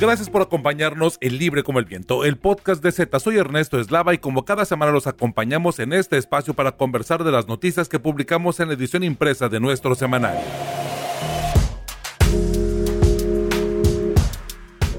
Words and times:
Gracias 0.00 0.30
por 0.30 0.42
acompañarnos 0.42 1.18
en 1.20 1.38
Libre 1.38 1.64
como 1.64 1.80
el 1.80 1.84
Viento, 1.84 2.24
el 2.24 2.36
podcast 2.36 2.80
de 2.84 2.92
Z. 2.92 3.18
Soy 3.18 3.36
Ernesto 3.36 3.80
Eslava 3.80 4.14
y 4.14 4.18
como 4.18 4.44
cada 4.44 4.64
semana 4.64 4.92
los 4.92 5.08
acompañamos 5.08 5.80
en 5.80 5.92
este 5.92 6.16
espacio 6.18 6.54
para 6.54 6.76
conversar 6.76 7.24
de 7.24 7.32
las 7.32 7.48
noticias 7.48 7.88
que 7.88 7.98
publicamos 7.98 8.60
en 8.60 8.68
la 8.68 8.74
edición 8.74 9.02
impresa 9.02 9.48
de 9.48 9.58
nuestro 9.58 9.96
semanario. 9.96 10.40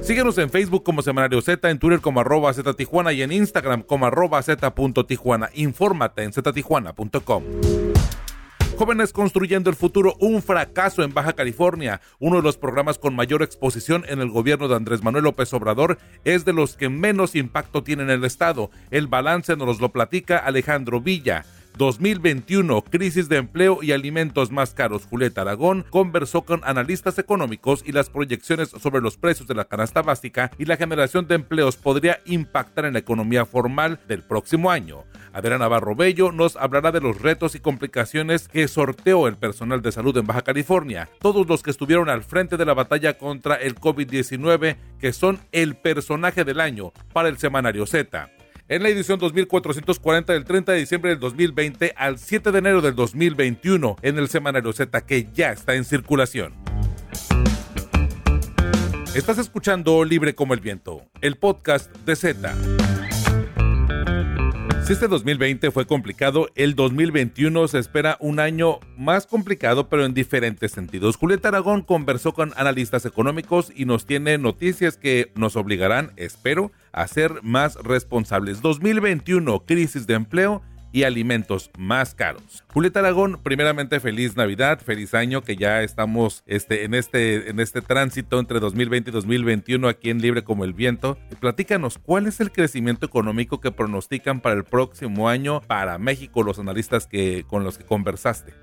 Síguenos 0.02 0.38
en 0.38 0.50
Facebook 0.50 0.84
como 0.84 1.02
Semanario 1.02 1.42
Z, 1.42 1.70
en 1.70 1.80
Twitter 1.80 2.02
como 2.02 2.20
arroba 2.20 2.52
Z 2.52 2.74
Tijuana 2.74 3.14
y 3.14 3.22
en 3.22 3.32
Instagram 3.32 3.84
como 3.84 4.06
arroba 4.06 4.42
Z 4.44 4.74
Tijuana. 5.08 5.50
Infórmate 5.54 6.24
en 6.24 6.34
ztijuana.com. 6.34 7.44
Jóvenes 8.80 9.12
Construyendo 9.12 9.70
el 9.70 9.76
Futuro, 9.76 10.16
un 10.22 10.42
fracaso 10.42 11.04
en 11.04 11.14
Baja 11.14 11.34
California. 11.34 12.00
Uno 12.18 12.38
de 12.38 12.44
los 12.44 12.56
programas 12.56 12.98
con 12.98 13.14
mayor 13.14 13.44
exposición 13.44 14.06
en 14.08 14.22
el 14.22 14.30
gobierno 14.30 14.70
de 14.70 14.78
Andrés 14.78 15.04
Manuel 15.04 15.26
López 15.26 15.54
Obrador 15.54 15.98
es 16.24 16.46
de 16.46 16.54
los 16.54 16.78
que 16.78 16.88
menos 16.88 17.36
impacto 17.36 17.84
tiene 17.84 18.04
en 18.04 18.10
el 18.10 18.24
Estado. 18.24 18.72
El 18.90 19.08
balance 19.08 19.58
nos 19.58 19.82
lo 19.82 19.90
platica 19.92 20.38
Alejandro 20.38 21.02
Villa. 21.02 21.44
2021, 21.78 22.82
crisis 22.84 23.28
de 23.28 23.36
empleo 23.36 23.80
y 23.82 23.92
alimentos 23.92 24.50
más 24.50 24.74
caros. 24.74 25.06
Julieta 25.06 25.42
Aragón 25.42 25.86
conversó 25.90 26.44
con 26.44 26.62
analistas 26.64 27.20
económicos 27.20 27.84
y 27.86 27.92
las 27.92 28.10
proyecciones 28.10 28.70
sobre 28.70 29.02
los 29.02 29.18
precios 29.18 29.48
de 29.50 29.56
la 29.56 29.66
canasta 29.66 30.02
básica 30.02 30.52
y 30.58 30.64
la 30.64 30.78
generación 30.78 31.28
de 31.28 31.36
empleos 31.36 31.76
podría 31.76 32.22
impactar 32.26 32.86
en 32.86 32.94
la 32.94 33.00
economía 33.00 33.46
formal 33.46 34.00
del 34.08 34.24
próximo 34.24 34.72
año. 34.72 35.04
Adriana 35.34 35.60
Navarro 35.60 35.96
Bello 35.96 36.32
nos 36.32 36.56
hablará 36.56 36.92
de 36.92 37.02
los 37.02 37.22
retos 37.22 37.56
y 37.56 37.60
complicaciones 37.60 38.48
que 38.48 38.68
sorteó 38.68 39.28
el 39.28 39.38
personal 39.38 39.82
de 39.82 39.92
salud 39.92 40.18
en 40.18 40.28
Baja 40.28 40.42
California, 40.42 41.10
todos 41.20 41.48
los 41.48 41.64
que 41.64 41.72
estuvieron 41.72 42.10
al 42.10 42.24
frente 42.24 42.58
de 42.58 42.66
la 42.66 42.74
batalla 42.74 43.18
contra 43.18 43.56
el 43.56 43.76
COVID-19, 43.76 44.78
que 45.00 45.14
son 45.14 45.40
el 45.52 45.76
personaje 45.76 46.44
del 46.44 46.60
año 46.60 46.92
para 47.14 47.30
el 47.30 47.38
semanario 47.38 47.86
Z 47.86 48.30
en 48.70 48.84
la 48.84 48.90
edición 48.90 49.20
2440 49.20 50.32
del 50.32 50.46
30 50.46 50.72
de 50.72 50.80
diciembre 50.80 51.10
del 51.12 51.20
2020 51.20 51.94
al 51.98 52.20
7 52.20 52.52
de 52.52 52.60
enero 52.60 52.82
del 52.82 52.96
2021 52.96 53.98
en 54.04 54.20
el 54.20 54.30
semanario 54.30 54.72
Z 54.72 55.02
que 55.02 55.28
ya 55.34 55.52
está 55.52 55.74
en 55.74 55.84
circulación. 55.84 56.54
Estás 59.16 59.40
escuchando 59.40 60.06
Libre 60.06 60.36
como 60.36 60.54
el 60.54 60.60
Viento, 60.60 61.02
el 61.22 61.36
podcast 61.36 61.94
de 62.06 62.16
Z. 62.16 62.56
Si 64.90 64.94
este 64.94 65.08
2020 65.08 65.70
fue 65.70 65.86
complicado, 65.86 66.50
el 66.56 66.74
2021 66.74 67.68
se 67.68 67.78
espera 67.78 68.18
un 68.20 68.40
año 68.40 68.80
más 68.98 69.28
complicado, 69.28 69.88
pero 69.88 70.04
en 70.04 70.16
diferentes 70.16 70.72
sentidos. 70.72 71.16
Julieta 71.16 71.50
Aragón 71.50 71.84
conversó 71.84 72.34
con 72.34 72.54
analistas 72.58 73.06
económicos 73.06 73.72
y 73.76 73.86
nos 73.86 74.08
tiene 74.08 74.40
noticias 74.40 74.98
que 74.98 75.32
nos 75.36 75.56
obligarán, 75.58 76.12
espero, 76.16 76.72
a 76.92 77.06
ser 77.08 77.44
más 77.44 77.76
responsables. 77.76 78.64
2021, 78.64 79.60
crisis 79.60 80.08
de 80.08 80.16
empleo 80.16 80.64
y 80.92 81.04
alimentos 81.04 81.72
más 81.78 82.16
caros. 82.16 82.64
Julieta 82.74 83.00
Aragón, 83.00 83.40
primeramente 83.44 84.00
feliz 84.00 84.36
Navidad, 84.36 84.80
feliz 84.80 85.14
año 85.14 85.44
que 85.44 85.56
ya 85.56 85.84
estamos 85.84 86.44
este, 86.46 86.84
en, 86.84 86.94
este, 86.94 87.50
en 87.50 87.60
este 87.60 87.82
tránsito 87.82 88.40
entre 88.40 88.60
2020 88.60 89.10
y 89.10 89.14
2021 89.14 89.88
aquí 89.88 90.10
en 90.10 90.22
Libre 90.22 90.44
como 90.44 90.64
el 90.64 90.74
Viento. 90.74 91.18
Platícanos, 91.40 91.98
¿cuál 91.98 92.28
es 92.28 92.40
el 92.40 92.52
crecimiento 92.52 93.06
económico 93.06 93.60
que 93.60 93.72
pronostican 93.72 94.42
para 94.42 94.56
el 94.56 94.64
próximo 94.64 95.30
año 95.30 95.62
para 95.62 95.98
México 95.98 96.44
los 96.44 96.60
analistas 96.60 97.08
que, 97.08 97.46
con 97.48 97.64
los 97.64 97.78
que 97.78 97.86
conversaste? 97.86 98.54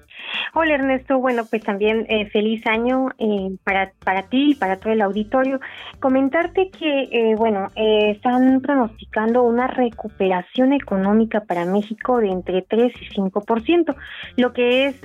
Hola 0.55 0.75
Ernesto, 0.75 1.19
bueno 1.19 1.45
pues 1.49 1.63
también 1.63 2.07
eh, 2.09 2.27
feliz 2.31 2.67
año 2.67 3.09
eh, 3.19 3.57
para, 3.65 3.93
para 4.05 4.23
ti 4.23 4.51
y 4.51 4.55
para 4.55 4.77
todo 4.79 4.93
el 4.93 5.03
auditorio. 5.03 5.61
Comentarte 6.01 6.71
que 6.71 7.09
eh, 7.11 7.35
bueno, 7.37 7.69
están 7.75 8.61
pronosticando 8.61 9.43
una 9.43 9.67
recuperación 9.67 10.73
económica 10.73 11.41
para 11.41 11.65
México 11.65 12.19
de 12.19 12.29
entre 12.29 12.63
3 12.63 12.93
y 13.01 13.15
5%, 13.15 13.95
lo 14.37 14.53
que 14.53 14.87
es 14.87 15.01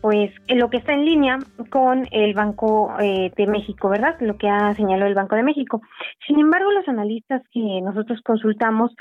pues 0.00 0.30
lo 0.48 0.70
que 0.70 0.78
está 0.78 0.92
en 0.92 1.04
línea 1.04 1.38
con 1.70 2.06
el 2.10 2.34
Banco 2.34 2.94
de 2.98 3.46
México, 3.46 3.88
¿verdad? 3.88 4.16
Lo 4.20 4.36
que 4.36 4.48
ha 4.48 4.74
señalado 4.74 5.08
el 5.08 5.14
Banco 5.14 5.36
de 5.36 5.42
México. 5.42 5.80
Sin 6.26 6.38
embargo, 6.38 6.70
los 6.72 6.88
analistas 6.88 7.42
que 7.52 7.80
nosotros 7.82 8.20
consultamos 8.22 8.94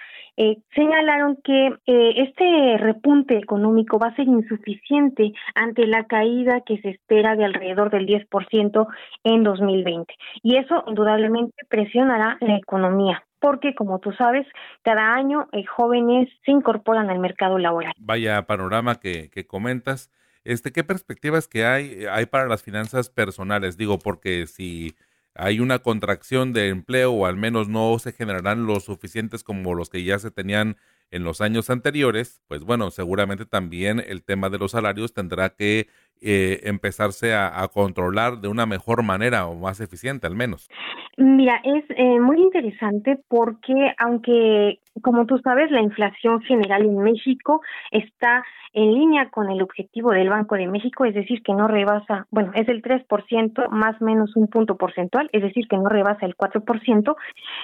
señalaron 0.74 1.38
que 1.44 1.75
este 1.86 2.78
repunte 2.78 3.38
económico 3.38 4.00
va 4.00 4.08
a 4.08 4.16
ser 4.16 4.28
insuficiente 4.28 5.31
ante 5.56 5.71
la 5.76 6.06
caída 6.06 6.62
que 6.62 6.80
se 6.82 6.90
espera 6.90 7.36
de 7.36 7.46
alrededor 7.46 7.90
del 7.90 8.06
10% 8.08 8.88
en 9.24 9.44
2020. 9.44 10.14
Y 10.44 10.58
eso 10.58 10.84
indudablemente 10.88 11.56
presionará 11.70 12.38
la 12.42 12.58
economía 12.58 13.24
porque 13.42 13.74
como 13.74 14.00
tú 14.00 14.12
sabes, 14.14 14.46
cada 14.84 15.16
año 15.16 15.48
eh, 15.52 15.66
jóvenes 15.66 16.30
se 16.46 16.52
incorporan 16.52 17.10
al 17.10 17.18
mercado 17.18 17.58
laboral. 17.58 17.92
Vaya 17.98 18.46
panorama 18.46 19.00
que, 19.00 19.30
que 19.31 19.48
comentas. 19.48 20.12
Este, 20.44 20.72
¿Qué 20.72 20.84
perspectivas 20.84 21.48
que 21.48 21.66
hay, 21.66 22.06
hay 22.10 22.28
para 22.28 22.48
las 22.48 22.64
finanzas 22.64 23.10
personales? 23.10 23.78
Digo, 23.78 23.98
porque 23.98 24.48
si 24.48 24.96
hay 25.34 25.60
una 25.60 25.80
contracción 25.80 26.54
de 26.54 26.70
empleo 26.70 27.12
o 27.12 27.26
al 27.26 27.36
menos 27.36 27.68
no 27.68 27.98
se 28.00 28.12
generarán 28.12 28.66
los 28.66 28.86
suficientes 28.86 29.44
como 29.44 29.74
los 29.74 29.90
que 29.90 30.04
ya 30.04 30.20
se 30.20 30.31
tenían 30.31 30.78
en 31.12 31.24
los 31.24 31.42
años 31.42 31.70
anteriores, 31.70 32.42
pues 32.48 32.64
bueno, 32.64 32.90
seguramente 32.90 33.46
también 33.46 34.02
el 34.06 34.24
tema 34.24 34.50
de 34.50 34.58
los 34.58 34.72
salarios 34.72 35.14
tendrá 35.14 35.50
que 35.50 35.88
eh, 36.22 36.62
empezarse 36.64 37.34
a, 37.34 37.68
controlar 37.74 38.42
de 38.42 38.48
una 38.48 38.66
mejor 38.66 39.04
manera 39.04 39.48
o 39.48 39.56
más 39.56 39.82
eficiente 39.82 40.28
al 40.28 40.36
menos. 40.36 40.70
Mira, 41.18 41.62
es 41.64 41.84
eh, 41.90 42.20
muy 42.20 42.40
interesante 42.40 43.20
porque 43.28 43.94
aunque, 43.98 44.80
como 45.02 45.26
tú 45.26 45.38
sabes, 45.40 45.70
la 45.72 45.82
inflación 45.82 46.42
general 46.42 46.84
en 46.84 46.98
México 46.98 47.62
está 47.92 48.44
en 48.74 48.94
línea 48.94 49.30
con 49.30 49.50
el 49.50 49.62
objetivo 49.62 50.12
del 50.12 50.30
Banco 50.30 50.56
de 50.56 50.68
México, 50.68 51.06
es 51.06 51.14
decir, 51.14 51.44
que 51.44 51.54
no 51.54 51.68
rebasa, 51.68 52.28
bueno, 52.32 52.52
es 52.56 52.68
el 52.70 52.82
3% 52.82 53.70
más 53.70 54.00
menos 54.02 54.36
un 54.36 54.48
punto 54.48 54.78
porcentual, 54.78 55.30
es 55.34 55.42
decir, 55.42 55.68
que 55.68 55.78
no 55.78 55.90
rebasa 55.90 56.26
el 56.26 56.36
4%, 56.36 57.16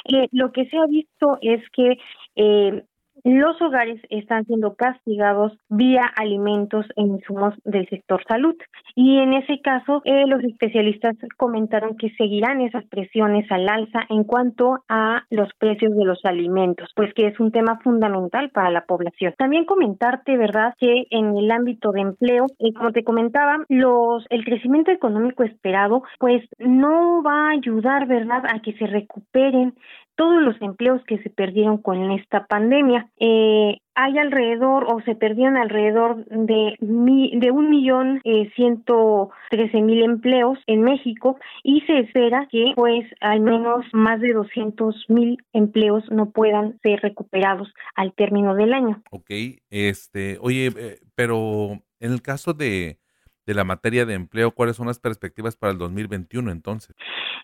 eh, 0.06 0.28
lo 0.32 0.52
que 0.52 0.66
se 0.66 0.78
ha 0.78 0.86
visto 0.88 1.38
es 1.42 1.62
que 1.72 1.98
eh, 2.36 2.84
los 3.24 3.62
hogares 3.62 4.02
están 4.10 4.46
siendo 4.46 4.76
castigados 4.76 5.58
vía 5.70 6.04
alimentos 6.16 6.86
e 6.96 7.02
insumos 7.02 7.54
del 7.64 7.88
sector 7.90 8.24
salud. 8.28 8.56
Y 8.96 9.20
en 9.20 9.34
ese 9.34 9.60
caso, 9.62 10.02
eh, 10.06 10.26
los 10.28 10.44
especialistas 10.44 11.16
comentaron 11.38 11.98
que 11.98 12.10
seguirán 12.12 12.62
esas 12.62 12.86
presiones 12.86 13.52
al 13.52 13.68
alza 13.70 14.02
en 14.10 14.24
cuanto 14.24 14.80
a 14.90 15.24
los 15.30 15.50
precios 15.60 15.96
de 15.96 16.06
los 16.06 16.24
alimentos, 16.26 16.90
pues 16.96 17.14
que 17.14 17.28
es 17.28 17.40
un 17.40 17.52
tema 17.52 17.80
fundamental 17.84 18.50
para 18.50 18.72
la 18.72 18.86
población. 18.86 19.34
También 19.38 19.66
comentarte, 19.66 20.38
¿verdad?, 20.38 20.74
que 20.80 21.06
en 21.12 21.38
el 21.38 21.52
ámbito 21.52 21.92
de 21.92 22.02
empleo, 22.02 22.46
eh, 22.60 22.74
como 22.74 22.92
te 22.92 23.04
comentaba, 23.04 23.66
los, 23.70 24.26
el 24.30 24.44
crecimiento 24.46 24.92
económico 24.92 25.44
esperado, 25.44 26.04
pues 26.20 26.44
no 26.60 27.22
va 27.24 27.48
a 27.48 27.52
ayudar, 27.52 28.08
¿verdad?, 28.08 28.44
a 28.48 28.60
que 28.62 28.74
se 28.74 28.88
recuperen 28.88 29.74
todos 30.18 30.42
los 30.42 30.60
empleos 30.62 31.02
que 31.06 31.20
se 31.20 31.30
perdieron 31.30 31.78
con 31.78 32.12
esta 32.12 32.48
pandemia. 32.48 33.10
Eh, 33.20 33.78
hay 33.96 34.18
alrededor 34.18 34.86
o 34.92 35.02
se 35.02 35.16
perdieron 35.16 35.58
alrededor 35.58 36.26
de, 36.26 36.76
de 36.80 37.52
un 37.52 37.70
millón 37.70 38.20
eh, 38.24 38.50
ciento 38.56 39.30
trece 39.50 39.82
mil 39.82 40.04
empleos 40.04 40.60
en 40.68 40.82
México 40.82 41.38
y 41.64 41.82
se 41.82 42.00
espera 42.00 42.48
que 42.52 42.74
pues 42.76 43.06
al 43.22 43.40
menos 43.42 43.86
más 43.94 44.20
de 44.20 44.34
doscientos 44.34 44.96
mil 45.08 45.38
empleos 45.54 46.04
no 46.12 46.32
puedan 46.32 46.80
ser 46.82 47.00
recuperados 47.02 47.72
al 47.96 48.14
término 48.14 48.56
del 48.56 48.74
año. 48.74 49.02
Ok, 49.12 49.32
este, 49.70 50.38
oye, 50.42 50.72
eh, 50.78 51.00
pero 51.16 51.80
en 52.00 52.12
el 52.12 52.22
caso 52.22 52.54
de, 52.54 53.00
de 53.48 53.56
la 53.56 53.64
materia 53.64 54.06
de 54.06 54.14
empleo, 54.14 54.52
¿cuáles 54.52 54.76
son 54.76 54.88
las 54.88 55.00
perspectivas 55.00 55.56
para 55.56 55.72
el 55.72 55.80
2021 55.80 56.52
entonces? 56.52 56.96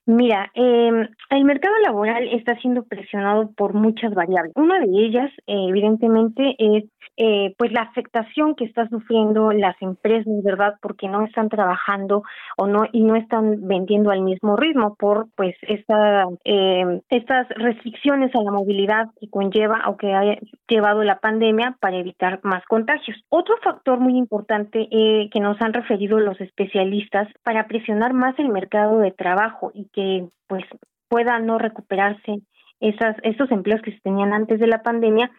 Mira, 0.06 0.52
eh, 0.54 1.08
el 1.30 1.46
mercado 1.46 1.76
laboral 1.82 2.28
está 2.28 2.58
siendo 2.58 2.84
presionado 2.84 3.52
por 3.56 3.74
muchas 3.74 4.14
variables. 4.14 4.52
Una 4.56 4.80
de 4.80 5.06
ellas, 5.06 5.32
eh, 5.48 5.68
evidentemente, 5.70 6.56
es 6.60 6.84
eh, 7.16 7.54
pues 7.60 7.72
la 7.72 7.82
afectación 7.82 8.56
que 8.56 8.66
están 8.66 8.90
sufriendo 8.90 9.52
las 9.52 9.80
empresas, 9.82 10.34
¿verdad? 10.44 10.76
Porque 10.82 11.08
no 11.08 11.24
están 11.24 11.48
trabajando 11.48 12.24
o 12.58 12.66
no 12.66 12.86
y 12.92 13.04
no 13.04 13.16
están 13.16 13.68
vendiendo 13.68 14.10
al 14.10 14.22
mismo 14.22 14.56
ritmo 14.58 14.96
por 14.96 15.28
pues 15.36 15.56
esta 15.62 16.26
eh, 16.44 17.02
estas 17.10 17.48
restricciones 17.50 18.34
a 18.36 18.42
la 18.42 18.52
movilidad 18.52 19.10
que 19.20 19.30
conlleva 19.30 19.84
o 19.90 19.98
que 19.98 20.12
ha 20.12 20.40
llevado 20.68 21.04
la 21.04 21.20
pandemia 21.20 21.78
para 21.80 21.98
evitar 21.98 22.40
más 22.42 22.66
contagios. 22.66 23.22
Otro 23.30 23.58
factor 23.64 24.00
muy 24.00 24.18
importante 24.18 24.88
eh, 24.90 25.30
que 25.32 25.40
nos 25.40 25.62
han 25.62 25.74
referido 25.74 25.93
los 26.20 26.40
especialistas 26.42 27.28
para 27.44 27.68
presionar 27.68 28.14
más 28.14 28.38
el 28.40 28.50
mercado 28.50 29.00
de 29.00 29.12
trabajo 29.12 29.72
y 29.74 29.86
que 29.94 30.28
pues 30.48 30.64
pueda 31.08 31.40
no 31.40 31.58
recuperarse 31.58 32.42
esas, 32.80 33.16
esos 33.24 33.50
empleos 33.52 33.82
que 33.82 33.92
se 33.92 34.02
tenían 34.02 34.34
antes 34.34 34.60
de 34.60 34.68
la 34.68 34.82
pandemia, 34.82 35.32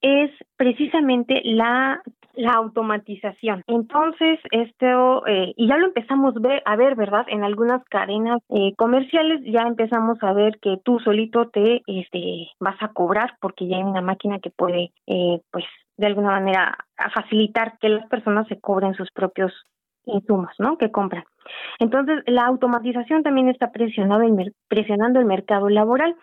es 0.00 0.30
precisamente 0.56 1.42
la 1.44 2.02
la 2.36 2.52
automatización. 2.52 3.62
Entonces, 3.66 4.38
esto, 4.50 5.26
eh, 5.26 5.54
y 5.56 5.68
ya 5.68 5.78
lo 5.78 5.86
empezamos 5.86 6.34
ver, 6.34 6.62
a 6.64 6.76
ver, 6.76 6.94
¿verdad? 6.94 7.24
En 7.28 7.42
algunas 7.42 7.82
cadenas 7.84 8.40
eh, 8.50 8.74
comerciales 8.76 9.40
ya 9.44 9.62
empezamos 9.62 10.18
a 10.22 10.32
ver 10.32 10.58
que 10.60 10.76
tú 10.84 11.00
solito 11.00 11.48
te 11.48 11.82
este, 11.86 12.48
vas 12.60 12.76
a 12.80 12.88
cobrar 12.88 13.36
porque 13.40 13.66
ya 13.66 13.78
hay 13.78 13.82
una 13.82 14.02
máquina 14.02 14.38
que 14.38 14.50
puede, 14.50 14.92
eh, 15.06 15.40
pues, 15.50 15.64
de 15.96 16.06
alguna 16.06 16.32
manera 16.32 16.76
facilitar 17.14 17.78
que 17.80 17.88
las 17.88 18.06
personas 18.08 18.46
se 18.48 18.60
cobren 18.60 18.94
sus 18.94 19.10
propios 19.12 19.52
insumos, 20.06 20.52
¿no? 20.58 20.78
Que 20.78 20.90
compran. 20.90 21.24
Entonces, 21.78 22.22
la 22.26 22.46
automatización 22.46 23.22
también 23.22 23.48
está 23.48 23.70
presionando 23.70 25.20
el, 25.20 25.26
mercado 25.26 25.68
laboral. 25.68 26.16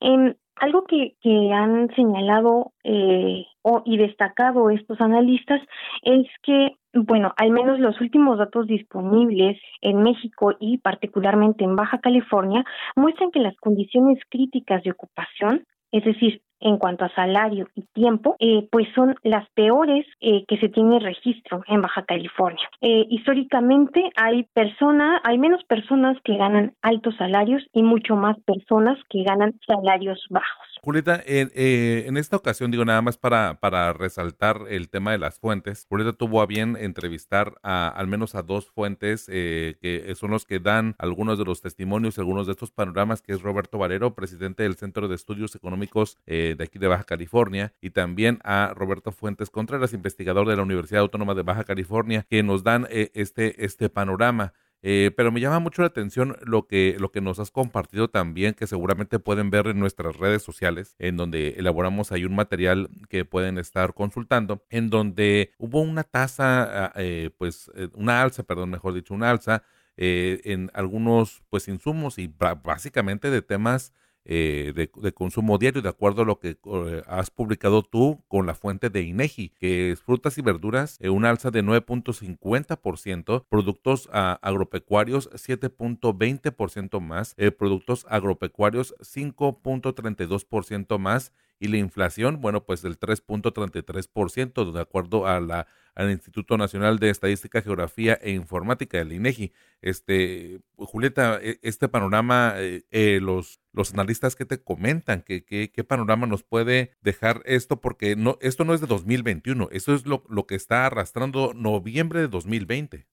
Eh, 0.00 0.34
algo 0.56 0.84
que, 0.84 1.14
que 1.20 1.52
han 1.52 1.88
señalado 1.94 2.72
eh, 2.82 3.44
o, 3.62 3.82
y 3.84 3.96
destacado 3.96 4.70
estos 4.70 5.00
analistas 5.00 5.60
es 6.02 6.26
que, 6.42 6.72
bueno, 6.92 7.32
al 7.36 7.50
menos 7.50 7.78
los 7.78 8.00
últimos 8.00 8.38
datos 8.38 8.66
disponibles 8.66 9.60
en 9.82 10.02
México 10.02 10.54
y 10.58 10.78
particularmente 10.78 11.64
en 11.64 11.76
Baja 11.76 11.98
California 11.98 12.64
muestran 12.96 13.30
que 13.30 13.40
las 13.40 13.56
condiciones 13.56 14.18
críticas 14.28 14.82
de 14.82 14.90
ocupación 14.90 15.64
es 15.92 16.04
decir, 16.04 16.42
en 16.60 16.78
cuanto 16.78 17.04
a 17.04 17.14
salario 17.14 17.68
y 17.74 17.82
tiempo, 17.94 18.36
eh, 18.38 18.68
pues 18.70 18.86
son 18.94 19.14
las 19.22 19.48
peores 19.50 20.06
eh, 20.20 20.44
que 20.46 20.58
se 20.58 20.68
tiene 20.68 20.98
registro 20.98 21.62
en 21.68 21.82
Baja 21.82 22.04
California. 22.04 22.68
Eh, 22.80 23.06
históricamente 23.10 24.10
hay 24.16 24.44
personas, 24.54 25.20
hay 25.24 25.38
menos 25.38 25.64
personas 25.64 26.16
que 26.24 26.36
ganan 26.36 26.74
altos 26.82 27.16
salarios 27.16 27.64
y 27.72 27.82
mucho 27.82 28.16
más 28.16 28.38
personas 28.40 28.98
que 29.08 29.22
ganan 29.22 29.54
salarios 29.66 30.24
bajos. 30.30 30.68
Julieta, 30.82 31.22
eh, 31.26 32.04
en 32.06 32.16
esta 32.16 32.36
ocasión, 32.36 32.70
digo 32.70 32.84
nada 32.84 33.02
más 33.02 33.16
para, 33.16 33.58
para 33.60 33.92
resaltar 33.92 34.62
el 34.68 34.88
tema 34.88 35.12
de 35.12 35.18
las 35.18 35.38
fuentes, 35.38 35.86
Julieta 35.88 36.12
tuvo 36.12 36.40
a 36.40 36.46
bien 36.46 36.76
entrevistar 36.78 37.58
a 37.62 37.88
al 37.88 38.06
menos 38.06 38.34
a 38.34 38.42
dos 38.42 38.70
fuentes 38.70 39.26
eh, 39.28 39.76
que 39.80 40.14
son 40.14 40.30
los 40.30 40.44
que 40.44 40.58
dan 40.58 40.94
algunos 40.98 41.38
de 41.38 41.44
los 41.44 41.60
testimonios, 41.60 42.18
algunos 42.18 42.46
de 42.46 42.52
estos 42.52 42.70
panoramas, 42.70 43.22
que 43.22 43.32
es 43.32 43.42
Roberto 43.42 43.78
Valero, 43.78 44.14
presidente 44.14 44.62
del 44.62 44.76
Centro 44.76 45.08
de 45.08 45.14
Estudios 45.14 45.54
Económicos 45.54 46.18
eh, 46.26 46.54
de 46.56 46.64
aquí 46.64 46.78
de 46.78 46.88
Baja 46.88 47.04
California, 47.04 47.72
y 47.80 47.90
también 47.90 48.38
a 48.44 48.72
Roberto 48.74 49.12
Fuentes 49.12 49.50
Contreras, 49.50 49.92
investigador 49.92 50.48
de 50.48 50.56
la 50.56 50.62
Universidad 50.62 51.02
Autónoma 51.02 51.34
de 51.34 51.42
Baja 51.42 51.64
California, 51.64 52.26
que 52.28 52.42
nos 52.42 52.62
dan 52.62 52.86
este, 52.90 53.64
este 53.64 53.88
panorama. 53.88 54.52
Eh, 54.82 55.10
pero 55.16 55.32
me 55.32 55.40
llama 55.40 55.58
mucho 55.58 55.82
la 55.82 55.88
atención 55.88 56.36
lo 56.42 56.66
que, 56.66 56.96
lo 56.98 57.10
que 57.10 57.20
nos 57.20 57.38
has 57.40 57.50
compartido 57.50 58.08
también, 58.08 58.54
que 58.54 58.66
seguramente 58.66 59.18
pueden 59.18 59.50
ver 59.50 59.66
en 59.66 59.80
nuestras 59.80 60.16
redes 60.16 60.42
sociales, 60.42 60.94
en 60.98 61.16
donde 61.16 61.50
elaboramos 61.58 62.12
ahí 62.12 62.24
un 62.24 62.36
material 62.36 62.88
que 63.08 63.24
pueden 63.24 63.58
estar 63.58 63.94
consultando, 63.94 64.64
en 64.70 64.88
donde 64.90 65.50
hubo 65.58 65.80
una 65.80 66.04
tasa, 66.04 66.86
ah, 66.86 66.92
eh, 66.96 67.30
pues 67.38 67.70
eh, 67.74 67.88
una 67.94 68.22
alza, 68.22 68.44
perdón, 68.44 68.70
mejor 68.70 68.94
dicho, 68.94 69.14
una 69.14 69.30
alza 69.30 69.62
en 70.00 70.70
algunos 70.74 71.42
pues 71.50 71.66
insumos 71.66 72.18
y 72.18 72.32
básicamente 72.62 73.30
de 73.32 73.42
temas 73.42 73.92
eh, 74.24 74.72
de, 74.74 75.12
consumo 75.12 75.58
diario, 75.58 75.80
de 75.80 75.88
acuerdo 75.88 76.22
a 76.22 76.24
lo 76.24 76.38
que 76.38 76.58
eh, 76.62 77.02
has 77.06 77.30
publicado 77.30 77.82
tú 77.82 78.22
con 78.28 78.46
la 78.46 78.54
fuente 78.54 78.90
de 78.90 79.02
INEGI, 79.02 79.50
que 79.58 79.92
es 79.92 80.00
frutas 80.02 80.36
y 80.38 80.42
verduras, 80.42 80.98
eh, 81.00 81.08
un 81.08 81.24
alza 81.24 81.50
de 81.50 81.64
9.50%, 81.64 83.46
productos 83.48 84.08
ah, 84.12 84.38
agropecuarios 84.42 85.30
7.20% 85.30 87.00
más, 87.00 87.34
productos 87.56 88.06
agropecuarios 88.08 88.94
5.32% 89.00 90.98
más 90.98 91.32
y 91.60 91.68
la 91.68 91.78
inflación, 91.78 92.40
bueno, 92.40 92.64
pues 92.64 92.82
del 92.82 92.98
3.33%, 93.00 94.72
de 94.72 94.80
acuerdo 94.80 95.26
a 95.26 95.40
la, 95.40 95.66
al 95.98 96.10
Instituto 96.10 96.56
Nacional 96.56 96.98
de 96.98 97.10
Estadística, 97.10 97.60
Geografía 97.60 98.16
e 98.22 98.30
Informática, 98.30 98.98
del 98.98 99.12
INEGI. 99.12 99.52
Este, 99.82 100.60
Julieta, 100.76 101.38
e, 101.42 101.58
este 101.62 101.88
panorama, 101.88 102.54
eh, 102.56 102.82
eh, 102.90 103.18
los, 103.20 103.60
los 103.72 103.92
analistas 103.92 104.36
que 104.36 104.46
te 104.46 104.62
comentan, 104.62 105.22
¿qué, 105.26 105.44
qué, 105.44 105.70
qué 105.72 105.84
panorama 105.84 106.26
nos 106.26 106.44
puede 106.44 106.92
dejar 107.02 107.42
esto? 107.44 107.80
Porque 107.80 108.14
no, 108.16 108.38
esto 108.40 108.64
no 108.64 108.74
es 108.74 108.80
de 108.80 108.86
2021, 108.86 109.68
eso 109.72 109.92
es 109.92 110.06
lo, 110.06 110.22
lo 110.28 110.46
que 110.46 110.54
está 110.54 110.86
arrastrando 110.86 111.52
noviembre 111.52 112.20
de 112.20 112.28
2020. 112.28 113.06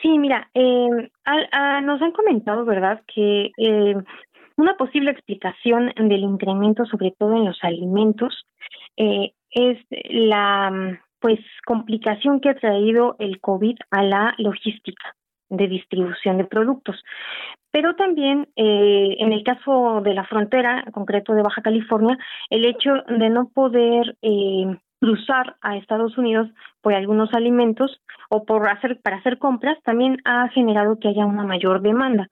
Sí, 0.00 0.18
mira, 0.18 0.50
eh, 0.54 1.10
nos 1.84 2.02
han 2.02 2.12
comentado, 2.12 2.64
¿verdad?, 2.64 3.02
que 3.14 3.52
eh, 3.56 3.94
una 4.56 4.76
posible 4.76 5.10
explicación 5.12 5.92
del 5.96 6.20
incremento, 6.20 6.84
sobre 6.86 7.12
todo 7.12 7.36
en 7.36 7.44
los 7.44 7.58
alimentos, 7.62 8.46
eh, 8.96 9.32
es 9.50 9.78
la 10.10 11.00
pues 11.22 11.38
complicación 11.64 12.40
que 12.40 12.50
ha 12.50 12.54
traído 12.54 13.16
el 13.20 13.40
COVID 13.40 13.76
a 13.90 14.02
la 14.02 14.34
logística 14.38 15.14
de 15.48 15.68
distribución 15.68 16.38
de 16.38 16.44
productos. 16.44 17.02
Pero 17.70 17.94
también 17.94 18.48
eh, 18.56 19.16
en 19.18 19.32
el 19.32 19.44
caso 19.44 20.02
de 20.02 20.14
la 20.14 20.24
frontera, 20.24 20.82
en 20.84 20.92
concreto 20.92 21.32
de 21.32 21.42
Baja 21.42 21.62
California, 21.62 22.18
el 22.50 22.66
hecho 22.66 22.92
de 23.08 23.30
no 23.30 23.48
poder 23.48 24.16
eh, 24.20 24.76
cruzar 25.00 25.56
a 25.62 25.76
Estados 25.76 26.18
Unidos 26.18 26.48
por 26.80 26.92
algunos 26.94 27.32
alimentos 27.34 28.00
o 28.28 28.44
por 28.44 28.68
hacer 28.68 29.00
para 29.00 29.16
hacer 29.16 29.38
compras 29.38 29.78
también 29.84 30.18
ha 30.24 30.48
generado 30.48 30.98
que 30.98 31.08
haya 31.08 31.24
una 31.24 31.44
mayor 31.44 31.82
demanda. 31.82 32.28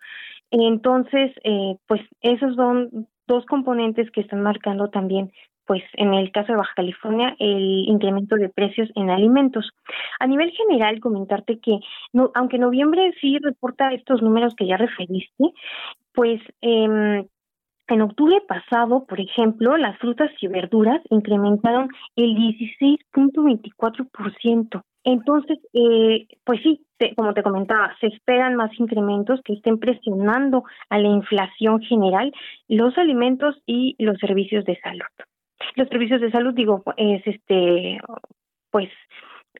Entonces, 0.50 1.30
eh, 1.44 1.76
pues 1.86 2.00
esos 2.22 2.56
son 2.56 3.06
dos 3.26 3.46
componentes 3.46 4.10
que 4.10 4.20
están 4.20 4.42
marcando 4.42 4.88
también, 4.88 5.30
pues 5.70 5.84
en 5.92 6.12
el 6.14 6.32
caso 6.32 6.50
de 6.50 6.58
Baja 6.58 6.72
California, 6.74 7.36
el 7.38 7.84
incremento 7.86 8.34
de 8.34 8.48
precios 8.48 8.88
en 8.96 9.08
alimentos. 9.08 9.70
A 10.18 10.26
nivel 10.26 10.50
general, 10.50 10.98
comentarte 10.98 11.60
que 11.60 11.78
no, 12.12 12.32
aunque 12.34 12.58
noviembre 12.58 13.14
sí 13.20 13.38
reporta 13.40 13.92
estos 13.92 14.20
números 14.20 14.56
que 14.56 14.66
ya 14.66 14.76
referiste, 14.76 15.44
pues 16.12 16.40
eh, 16.60 17.24
en 17.86 18.02
octubre 18.02 18.42
pasado, 18.48 19.06
por 19.06 19.20
ejemplo, 19.20 19.76
las 19.76 19.96
frutas 19.98 20.32
y 20.40 20.48
verduras 20.48 21.00
incrementaron 21.08 21.88
el 22.16 22.34
16.24%. 22.34 24.82
Entonces, 25.04 25.58
eh, 25.72 26.26
pues 26.42 26.60
sí, 26.64 26.84
como 27.16 27.32
te 27.32 27.44
comentaba, 27.44 27.96
se 28.00 28.08
esperan 28.08 28.56
más 28.56 28.72
incrementos 28.76 29.40
que 29.44 29.52
estén 29.52 29.78
presionando 29.78 30.64
a 30.88 30.98
la 30.98 31.06
inflación 31.06 31.80
general 31.80 32.32
los 32.66 32.98
alimentos 32.98 33.62
y 33.66 33.94
los 34.00 34.18
servicios 34.18 34.64
de 34.64 34.76
salud. 34.80 35.06
Los 35.76 35.88
servicios 35.88 36.20
de 36.20 36.30
salud, 36.30 36.54
digo, 36.54 36.82
es 36.96 37.26
este, 37.26 37.98
pues 38.70 38.88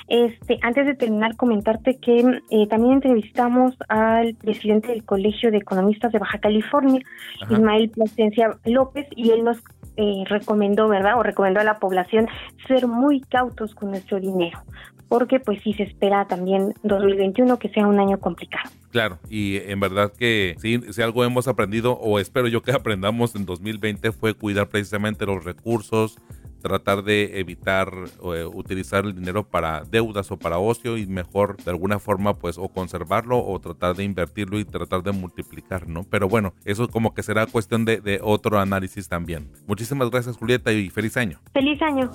Este, 0.08 0.60
antes 0.62 0.86
de 0.86 0.96
terminar, 0.96 1.36
comentarte 1.36 1.98
que 1.98 2.42
eh, 2.50 2.68
también 2.68 2.96
entrevistamos 2.96 3.76
al 3.88 4.36
presidente 4.36 4.90
del 4.90 5.04
Colegio 5.04 5.52
de 5.52 5.58
Economistas 5.58 6.12
de 6.12 6.20
Baja 6.20 6.40
California, 6.40 7.02
Ismael 7.50 7.90
Plasencia 7.90 8.58
López, 8.66 9.08
y 9.16 9.32
él 9.32 9.44
nos 9.44 9.64
eh, 9.98 10.24
recomendó, 10.28 10.88
¿verdad? 10.88 11.18
O 11.18 11.24
recomendó 11.24 11.60
a 11.60 11.64
la 11.64 11.80
población 11.80 12.28
ser 12.68 12.88
muy 12.88 13.22
cautos 13.22 13.74
con 13.74 13.90
nuestro 13.90 14.20
dinero, 14.20 14.60
porque 15.10 15.40
pues 15.40 15.62
sí 15.64 15.74
se 15.74 15.84
espera 15.84 16.26
también 16.28 16.74
2021 16.84 17.58
que 17.60 17.70
sea 17.70 17.88
un 17.88 18.00
año 18.00 18.20
complicado. 18.20 18.70
Claro, 18.92 19.20
y 19.30 19.58
en 19.58 19.80
verdad 19.80 20.12
que 20.18 20.56
sí, 20.60 20.80
si 20.92 21.02
algo 21.02 21.24
hemos 21.24 21.48
aprendido, 21.48 21.94
o 21.94 22.20
espero 22.20 22.48
yo 22.48 22.62
que 22.62 22.72
aprendamos 22.72 23.36
en 23.36 23.46
2020, 23.46 24.12
fue 24.12 24.34
cuidar 24.34 24.70
precisamente 24.70 25.26
los 25.26 25.44
recursos, 25.44 26.18
tratar 26.62 27.04
de 27.04 27.40
evitar 27.40 27.92
eh, 28.34 28.46
utilizar 28.46 29.06
el 29.06 29.16
dinero 29.16 29.44
para 29.44 29.84
deudas 29.84 30.32
o 30.32 30.38
para 30.38 30.58
ocio 30.58 30.98
y 30.98 31.06
mejor 31.06 31.58
de 31.58 31.72
alguna 31.72 32.00
forma 32.00 32.38
pues 32.38 32.58
o 32.58 32.68
conservarlo 32.68 33.44
o 33.46 33.60
tratar 33.60 33.96
de 33.96 34.04
invertirlo 34.04 34.60
y 34.60 34.66
tratar 34.66 35.04
de 35.04 35.12
multiplicar, 35.12 35.88
¿no? 35.88 36.04
Pero 36.04 36.28
bueno, 36.28 36.54
eso 36.66 36.88
como 36.88 37.14
que 37.14 37.24
será 37.24 37.46
cuestión 37.46 37.86
de, 37.86 38.02
de 38.02 38.20
otro 38.22 38.60
análisis 38.60 39.08
también. 39.08 39.50
Muchísimas 39.68 40.10
gracias 40.10 40.38
Julieta 40.38 40.72
y 40.72 40.90
feliz 40.90 41.16
año. 41.18 41.40
Feliz 41.54 41.82
año. 41.82 42.12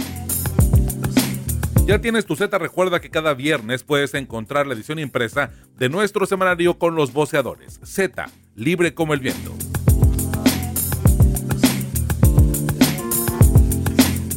Ya 1.85 2.01
tienes 2.01 2.27
tu 2.27 2.37
Z, 2.37 2.57
recuerda 2.59 3.01
que 3.01 3.11
cada 3.11 3.35
viernes 3.35 3.83
puedes 3.83 4.15
encontrar 4.15 4.69
la 4.69 4.75
edición 4.75 5.01
impresa 5.01 5.51
de 5.77 5.89
nuestro 5.89 6.27
semanario 6.27 6.79
con 6.79 6.95
los 6.95 7.13
voceadores. 7.13 7.81
Z, 7.83 8.27
libre 8.55 8.95
como 8.95 9.15
el 9.15 9.21
viento. 9.21 9.53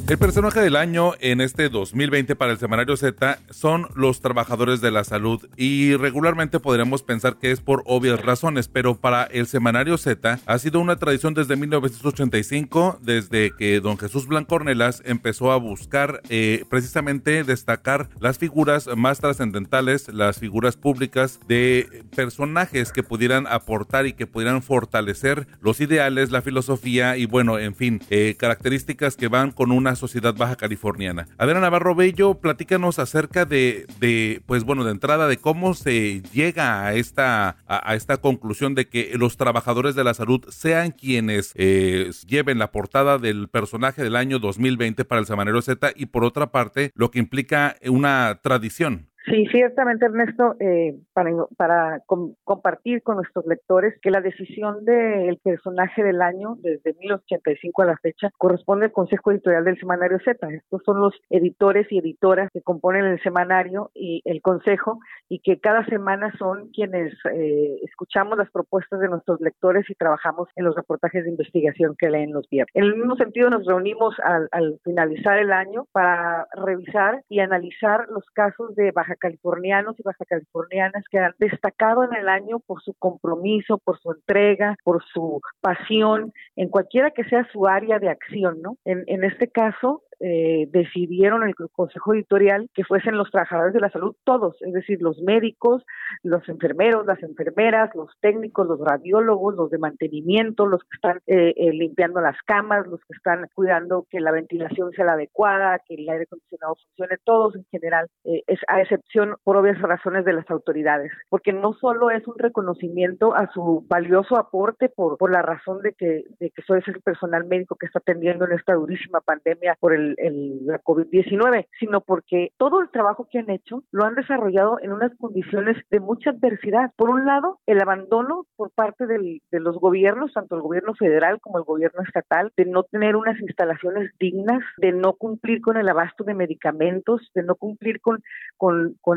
El 0.07 0.19
personaje 0.19 0.61
del 0.61 0.75
año 0.75 1.13
en 1.19 1.41
este 1.41 1.67
2020 1.67 2.35
para 2.35 2.51
el 2.51 2.59
semanario 2.59 2.95
Z 2.95 3.39
son 3.49 3.87
los 3.95 4.21
trabajadores 4.21 4.79
de 4.79 4.91
la 4.91 5.03
salud 5.03 5.43
y 5.57 5.95
regularmente 5.95 6.59
podríamos 6.59 7.01
pensar 7.01 7.37
que 7.37 7.49
es 7.49 7.59
por 7.59 7.81
obvias 7.87 8.21
razones, 8.23 8.67
pero 8.67 8.97
para 8.97 9.23
el 9.23 9.47
semanario 9.47 9.97
Z 9.97 10.39
ha 10.45 10.59
sido 10.59 10.79
una 10.79 10.97
tradición 10.97 11.33
desde 11.33 11.55
1985, 11.55 12.99
desde 13.01 13.49
que 13.57 13.79
don 13.79 13.97
Jesús 13.97 14.27
Blancornelas 14.27 15.01
empezó 15.05 15.51
a 15.51 15.57
buscar 15.57 16.21
eh, 16.29 16.65
precisamente 16.69 17.43
destacar 17.43 18.07
las 18.19 18.37
figuras 18.37 18.87
más 18.95 19.19
trascendentales, 19.19 20.13
las 20.13 20.37
figuras 20.37 20.77
públicas 20.77 21.39
de 21.47 22.03
personajes 22.15 22.91
que 22.91 23.01
pudieran 23.01 23.47
aportar 23.47 24.05
y 24.05 24.13
que 24.13 24.27
pudieran 24.27 24.61
fortalecer 24.61 25.47
los 25.61 25.81
ideales, 25.81 26.29
la 26.29 26.43
filosofía 26.43 27.17
y 27.17 27.25
bueno, 27.25 27.57
en 27.57 27.73
fin, 27.73 28.01
eh, 28.11 28.35
características 28.37 29.15
que 29.15 29.29
van 29.29 29.49
con 29.49 29.71
una 29.71 29.94
sociedad 29.95 30.35
baja 30.35 30.55
californiana. 30.55 31.27
Adriana 31.37 31.61
Navarro 31.61 31.95
Bello, 31.95 32.35
platícanos 32.35 32.99
acerca 32.99 33.45
de, 33.45 34.41
pues 34.45 34.63
bueno, 34.63 34.83
de 34.83 34.91
entrada 34.91 35.27
de 35.27 35.37
cómo 35.37 35.73
se 35.73 36.21
llega 36.33 36.85
a 36.85 36.93
esta, 36.93 37.57
a, 37.67 37.95
esta 37.95 38.17
conclusión 38.17 38.75
de 38.75 38.87
que 38.87 39.11
los 39.15 39.37
trabajadores 39.37 39.95
de 39.95 40.03
la 40.03 40.13
salud 40.13 40.43
sean 40.49 40.91
quienes 40.91 41.51
eh, 41.55 42.11
lleven 42.27 42.59
la 42.59 42.71
portada 42.71 43.17
del 43.17 43.47
personaje 43.47 44.03
del 44.03 44.15
año 44.15 44.39
2020 44.39 45.05
para 45.05 45.19
el 45.19 45.27
Semanero 45.27 45.61
Z 45.61 45.91
y 45.95 46.07
por 46.07 46.23
otra 46.23 46.51
parte 46.51 46.91
lo 46.95 47.11
que 47.11 47.19
implica 47.19 47.75
una 47.83 48.39
tradición 48.41 49.09
Sí, 49.27 49.47
ciertamente, 49.47 50.05
Ernesto, 50.05 50.55
eh, 50.59 50.99
para, 51.13 51.31
para 51.57 52.01
compartir 52.43 53.01
con 53.01 53.15
nuestros 53.15 53.47
lectores 53.47 53.99
que 53.99 54.11
la 54.11 54.21
decisión 54.21 54.85
del 54.85 55.39
personaje 55.39 56.03
del 56.03 56.21
año, 56.21 56.57
desde 56.59 56.93
1985 56.93 57.81
a 57.81 57.85
la 57.85 57.97
fecha, 57.97 58.29
corresponde 58.37 58.85
al 58.85 58.91
Consejo 58.91 59.31
Editorial 59.31 59.65
del 59.65 59.79
Semanario 59.79 60.19
Z. 60.23 60.47
Estos 60.49 60.83
son 60.85 61.01
los 61.01 61.13
editores 61.31 61.91
y 61.91 61.97
editoras 61.97 62.51
que 62.53 62.61
componen 62.61 63.05
el 63.05 63.19
semanario 63.23 63.89
y 63.95 64.21
el 64.25 64.43
Consejo, 64.43 64.99
y 65.27 65.39
que 65.39 65.59
cada 65.59 65.83
semana 65.85 66.31
son 66.37 66.69
quienes 66.69 67.13
eh, 67.33 67.79
escuchamos 67.83 68.37
las 68.37 68.51
propuestas 68.51 68.99
de 68.99 69.09
nuestros 69.09 69.41
lectores 69.41 69.89
y 69.89 69.95
trabajamos 69.95 70.49
en 70.55 70.65
los 70.65 70.75
reportajes 70.75 71.23
de 71.23 71.31
investigación 71.31 71.95
que 71.97 72.11
leen 72.11 72.31
los 72.31 72.47
viernes. 72.47 72.75
En 72.75 72.83
el 72.83 72.95
mismo 72.95 73.15
sentido, 73.15 73.49
nos 73.49 73.65
reunimos 73.65 74.13
al, 74.23 74.49
al 74.51 74.79
finalizar 74.83 75.39
el 75.39 75.51
año 75.51 75.87
para 75.91 76.47
revisar 76.53 77.23
y 77.27 77.39
analizar 77.39 78.07
los 78.09 78.23
casos 78.31 78.75
de 78.75 78.91
baja 78.91 79.14
californianos 79.17 79.99
y 79.99 80.03
baja 80.03 80.25
californianas 80.25 81.03
que 81.09 81.19
han 81.19 81.33
destacado 81.39 82.03
en 82.03 82.15
el 82.15 82.29
año 82.29 82.59
por 82.59 82.81
su 82.81 82.93
compromiso, 82.93 83.77
por 83.77 83.99
su 83.99 84.11
entrega, 84.11 84.75
por 84.83 85.03
su 85.13 85.41
pasión, 85.61 86.33
en 86.55 86.69
cualquiera 86.69 87.11
que 87.11 87.23
sea 87.25 87.47
su 87.51 87.67
área 87.67 87.99
de 87.99 88.09
acción, 88.09 88.61
¿no? 88.61 88.77
En, 88.85 89.03
en 89.07 89.23
este 89.23 89.47
caso, 89.47 90.01
eh, 90.19 90.67
decidieron 90.71 91.43
el 91.43 91.55
Consejo 91.55 92.13
Editorial 92.13 92.69
que 92.73 92.83
fuesen 92.83 93.17
los 93.17 93.31
trabajadores 93.31 93.73
de 93.73 93.79
la 93.79 93.89
salud 93.89 94.15
todos, 94.23 94.55
es 94.61 94.73
decir, 94.73 95.01
los 95.01 95.19
médicos, 95.21 95.83
los 96.23 96.47
enfermeros, 96.49 97.05
las 97.05 97.21
enfermeras, 97.23 97.93
los 97.95 98.11
técnicos, 98.21 98.67
los 98.67 98.79
radiólogos, 98.79 99.55
los 99.55 99.69
de 99.69 99.77
mantenimiento, 99.77 100.65
los 100.65 100.81
que 100.83 100.95
están 100.95 101.17
eh, 101.27 101.53
eh, 101.55 101.71
limpiando 101.71 102.21
las 102.21 102.37
camas, 102.45 102.87
los 102.87 102.99
que 103.01 103.15
están 103.15 103.47
cuidando 103.53 104.05
que 104.09 104.19
la 104.19 104.31
ventilación 104.31 104.91
sea 104.91 105.05
la 105.05 105.13
adecuada, 105.13 105.79
que 105.87 105.95
el 105.95 106.07
aire 106.09 106.23
acondicionado 106.23 106.75
funcione, 106.75 107.17
todos 107.23 107.55
en 107.55 107.65
general, 107.71 108.07
es 108.23 108.59
a 108.67 108.81
excepción 108.81 109.35
por 109.43 109.57
obvias 109.57 109.81
razones 109.81 110.25
de 110.25 110.33
las 110.33 110.49
autoridades, 110.49 111.11
porque 111.29 111.53
no 111.53 111.73
solo 111.73 112.09
es 112.09 112.25
un 112.27 112.37
reconocimiento 112.37 113.35
a 113.35 113.51
su 113.53 113.85
valioso 113.87 114.37
aporte 114.37 114.89
por, 114.89 115.17
por 115.17 115.31
la 115.31 115.41
razón 115.41 115.81
de 115.81 115.93
que, 115.93 116.23
de 116.39 116.49
que 116.51 116.63
el 116.87 117.01
personal 117.01 117.45
médico 117.45 117.75
que 117.75 117.85
está 117.85 117.99
atendiendo 117.99 118.45
en 118.45 118.53
esta 118.53 118.73
durísima 118.73 119.21
pandemia 119.21 119.77
por 119.79 119.93
el 119.93 120.04
el, 120.17 120.65
la 120.65 120.79
COVID-19, 120.81 121.67
sino 121.79 122.01
porque 122.01 122.51
todo 122.57 122.81
el 122.81 122.89
trabajo 122.89 123.27
que 123.31 123.39
han 123.39 123.49
hecho 123.49 123.83
lo 123.91 124.05
han 124.05 124.15
desarrollado 124.15 124.77
en 124.81 124.91
unas 124.91 125.15
condiciones 125.17 125.77
de 125.89 125.99
mucha 125.99 126.31
adversidad. 126.31 126.91
Por 126.95 127.09
un 127.09 127.25
lado, 127.25 127.59
el 127.65 127.81
abandono 127.81 128.45
por 128.55 128.71
parte 128.71 129.07
del, 129.07 129.41
de 129.51 129.59
los 129.59 129.77
gobiernos, 129.77 130.33
tanto 130.33 130.55
el 130.55 130.61
gobierno 130.61 130.93
federal 130.95 131.39
como 131.41 131.57
el 131.57 131.63
gobierno 131.63 132.03
estatal, 132.03 132.51
de 132.57 132.65
no 132.65 132.83
tener 132.83 133.15
unas 133.15 133.39
instalaciones 133.39 134.11
dignas, 134.19 134.63
de 134.77 134.91
no 134.91 135.13
cumplir 135.13 135.61
con 135.61 135.77
el 135.77 135.89
abasto 135.89 136.23
de 136.23 136.33
medicamentos, 136.33 137.31
de 137.33 137.43
no 137.43 137.55
cumplir 137.55 137.99
con, 138.01 138.21